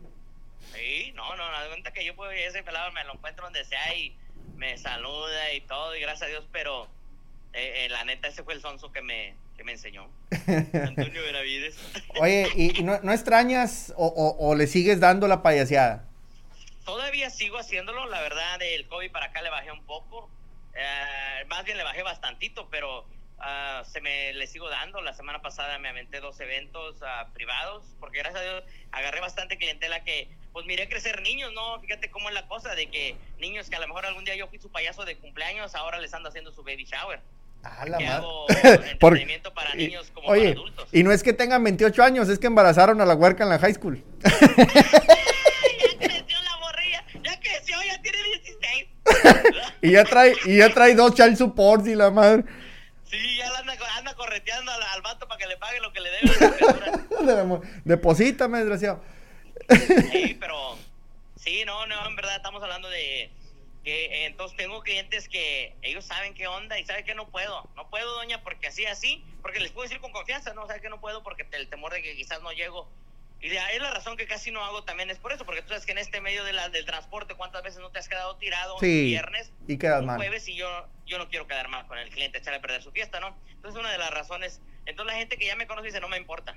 [0.73, 3.95] Sí, no, no, no, cuenta que yo puedo ese pelado me lo encuentro donde sea
[3.95, 4.15] y
[4.55, 6.87] me saluda y todo, y gracias a Dios, pero
[7.53, 10.09] eh, eh, la neta ese fue el sonso que me, que me enseñó.
[10.73, 11.77] Antonio Benavides.
[12.19, 16.05] Oye, ¿y, y no, no, extrañas o, o, o le sigues dando la payaseada?
[16.85, 20.29] todavía sigo haciéndolo, la verdad, del COVID para acá le bajé un poco,
[20.75, 23.01] eh, más bien le bajé bastantito, pero
[23.39, 25.01] uh, se me le sigo dando.
[25.01, 29.57] La semana pasada me aventé dos eventos uh, privados, porque gracias a Dios agarré bastante
[29.57, 31.81] clientela que, pues miré crecer niños, ¿no?
[31.81, 34.47] Fíjate cómo es la cosa de que niños que a lo mejor algún día yo
[34.47, 37.19] fui su payaso de cumpleaños, ahora les ando haciendo su baby shower.
[37.61, 40.87] Ah, la hago entretenimiento para niños como Oye, para adultos.
[40.93, 43.59] Y no es que tengan 28 años, es que embarazaron a la huerca en la
[43.59, 44.01] high school.
[49.81, 52.45] y ya trae, y ya trae dos child supports y la madre.
[53.03, 56.11] Sí, ya anda, anda correteando al, al, vato para que le pague lo que le
[56.11, 57.59] debe.
[57.83, 59.14] Deposítame, desgraciado.
[60.11, 60.77] Sí, pero
[61.35, 63.29] sí, no, no, en verdad estamos hablando de
[63.83, 67.69] que eh, entonces tengo clientes que ellos saben qué onda y saben que no puedo.
[67.75, 70.89] No puedo, doña, porque así, así, porque les puedo decir con confianza, no, saben que
[70.89, 72.89] no puedo porque el temor de que quizás no llego.
[73.41, 75.69] Y de ahí la razón que casi no hago también es por eso, porque tú
[75.69, 78.35] sabes que en este medio de la, del transporte, ¿cuántas veces no te has quedado
[78.37, 79.51] tirado sí, un viernes?
[79.67, 80.17] Y quedas un mal.
[80.17, 82.91] jueves y yo, yo no quiero quedar mal con el cliente, echarle a perder su
[82.91, 83.37] fiesta, ¿no?
[83.51, 86.17] Entonces una de las razones, entonces la gente que ya me conoce dice, no me
[86.17, 86.55] importa.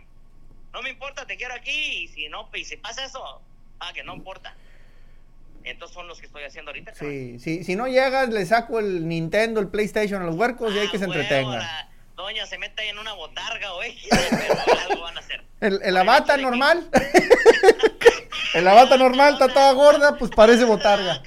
[0.73, 3.41] No me importa, te quiero aquí y si no, y si pasa eso,
[3.81, 4.55] ah, que no importa.
[5.65, 6.95] Entonces son los que estoy haciendo ahorita.
[6.95, 10.77] Sí, sí, si no llegas, le saco el Nintendo, el PlayStation a los huercos ah,
[10.77, 11.59] y hay que se entretengan.
[11.59, 15.45] La doña se mete ahí en una botarga o pero algo van a hacer.
[15.61, 16.89] El, el abata normal.
[18.55, 21.23] el abata normal está toda gorda, pues parece botarga.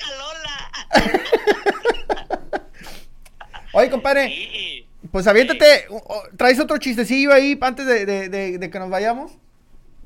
[3.74, 4.28] Oye, compadre.
[4.28, 5.88] Sí, pues aviéntate.
[6.38, 9.34] ¿traes otro chistecillo ahí antes de, de, de, de que nos vayamos?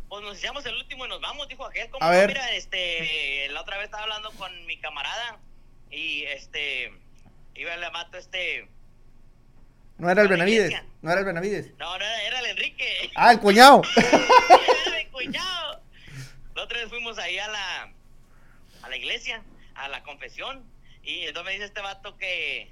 [0.09, 1.89] Pues nos echamos el último y nos vamos, dijo aquel.
[1.89, 2.29] Como A ver.
[2.29, 5.39] Mira, este, la otra vez estaba hablando con mi camarada
[5.91, 6.91] y este,
[7.55, 8.67] iba el mato este.
[9.97, 10.85] No era el Benavides, iglesia.
[11.01, 11.71] no era el Benavides.
[11.77, 13.11] No, no, era, era el Enrique.
[13.15, 13.81] Ah, el cuñado.
[13.97, 15.81] era mi cuñado.
[16.53, 17.93] La otra vez fuimos ahí a la,
[18.81, 19.41] a la iglesia,
[19.75, 20.63] a la confesión.
[21.03, 22.71] Y entonces me dice este vato que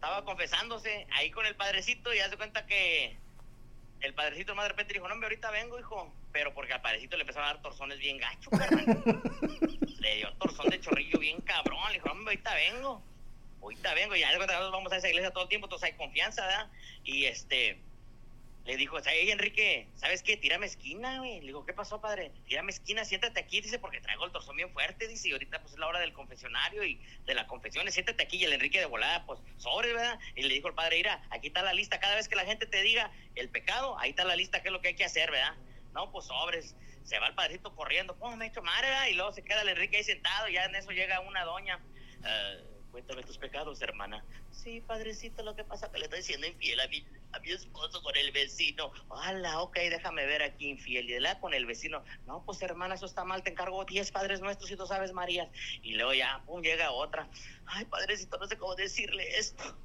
[0.00, 3.18] estaba confesándose ahí con el padrecito y hace cuenta que
[4.00, 6.10] el padrecito más de repente dijo, no, hombre, ahorita vengo, hijo.
[6.32, 8.18] Pero porque al padrecito le empezaron a dar torzones bien
[8.50, 9.22] carnal.
[9.98, 11.80] Le dio torzón de chorrillo bien cabrón.
[11.88, 13.02] Le dijo, hombre, ahorita vengo.
[13.60, 14.16] Ahorita vengo.
[14.16, 15.98] Y ya de cuenta que nosotros vamos a esa iglesia todo el tiempo, entonces hay
[15.98, 16.70] confianza, ¿verdad?
[17.04, 17.78] Y este,
[18.64, 20.36] le dijo, hey, Enrique, ¿sabes qué?
[20.36, 21.40] Tírame esquina, güey.
[21.40, 22.30] Le digo, ¿qué pasó, padre?
[22.46, 25.72] Tírame esquina, siéntate aquí, dice, porque traigo el torzón bien fuerte, dice, y ahorita pues
[25.72, 28.36] es la hora del confesionario y de la confesión, siéntate aquí.
[28.36, 30.18] Y el Enrique de volada, pues, sobre, ¿verdad?
[30.36, 32.00] Y le dijo el padre, mira, aquí está la lista.
[32.00, 34.72] Cada vez que la gente te diga el pecado, ahí está la lista, qué es
[34.72, 35.56] lo que hay que hacer, ¿verdad?
[35.92, 36.76] No, pues sobres.
[37.02, 39.06] Se va el padrecito corriendo, ¿cómo me he hecho madre, verdad?
[39.06, 41.80] Y luego se queda el Enrique ahí sentado, y ya en eso llega una doña.
[42.20, 44.24] Uh, cuéntame tus pecados, hermana.
[44.50, 47.50] Sí, padrecito, lo que pasa es que le estoy siendo infiel a mi, a mi
[47.50, 48.92] esposo con el vecino.
[49.10, 52.02] Hala, ok, déjame ver aquí infidelidad con el vecino.
[52.26, 55.50] No, pues hermana, eso está mal, te encargo 10 padres nuestros y tú sabes, María.
[55.82, 57.28] Y luego ya, pum, llega otra.
[57.66, 59.76] Ay, padrecito, no sé cómo decirle esto.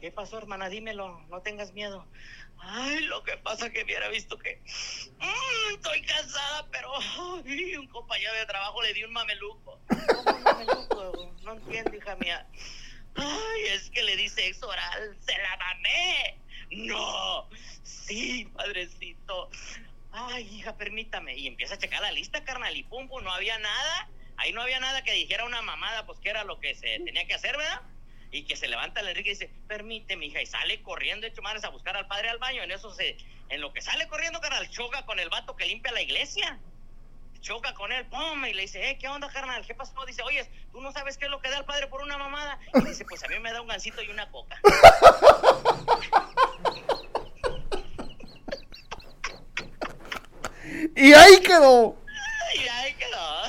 [0.00, 0.68] ¿Qué pasó, hermana?
[0.68, 2.06] Dímelo, no tengas miedo.
[2.58, 4.62] Ay, lo que pasa que hubiera visto que
[6.98, 9.80] ay, un compañero de trabajo le dio un mameluco.
[9.88, 11.34] ¿Cómo un mameluco?
[11.42, 12.46] No entiendo, hija mía.
[13.16, 16.38] Ay, es que le di sexo oral, se la mamé.
[16.70, 17.48] No,
[17.82, 19.50] sí, padrecito.
[20.12, 21.36] Ay, hija, permítame.
[21.36, 24.08] Y empieza a checar la lista, carnal, y pum, pum, no había nada.
[24.36, 27.26] Ahí no había nada que dijera una mamada, pues que era lo que se tenía
[27.26, 27.82] que hacer, ¿verdad?
[28.34, 31.62] y que se levanta el Enrique y dice, permíteme, hija, y sale corriendo, hecho madres,
[31.62, 32.64] a buscar al padre al baño.
[32.64, 33.16] En eso se,
[33.48, 36.58] en lo que sale corriendo, carnal, choca con el vato que limpia la iglesia.
[37.44, 39.62] Choca con él, pum, y le dice, eh, ¿qué onda, carnal?
[39.66, 39.92] ¿Qué pasó?
[40.06, 42.58] Dice, oye, ¿tú no sabes qué es lo que da el padre por una mamada?
[42.72, 44.58] Y dice, pues a mí me da un gancito y una coca.
[50.96, 51.98] y ahí quedó.
[52.54, 53.42] Y ahí quedó.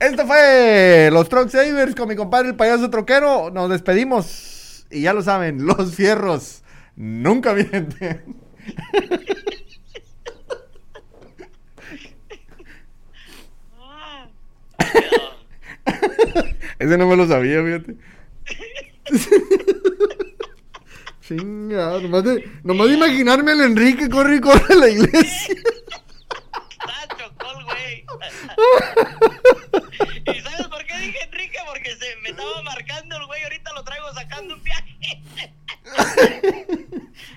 [0.00, 3.50] Esto fue los Truck Savers con mi compadre el payaso troquero.
[3.50, 4.88] Nos despedimos.
[4.90, 6.64] Y ya lo saben, los fierros
[6.96, 8.42] nunca mienten.
[16.82, 17.94] Ese no me lo sabía, fíjate.
[21.20, 25.54] Chingado, nomás de, nomás de imaginarme al Enrique corre y corre a la iglesia.
[26.72, 28.04] Está chocol, güey.
[30.36, 31.58] ¿Y sabes por qué dije Enrique?
[31.68, 35.22] Porque se me estaba marcando el güey, ahorita lo traigo sacando un viaje.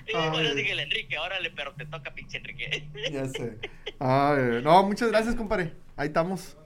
[0.08, 2.90] y bueno, dije el Enrique, órale, pero te toca pinche Enrique.
[3.12, 3.60] Ya sé.
[4.00, 5.72] Ay, no, muchas gracias, compadre.
[5.96, 6.56] Ahí estamos.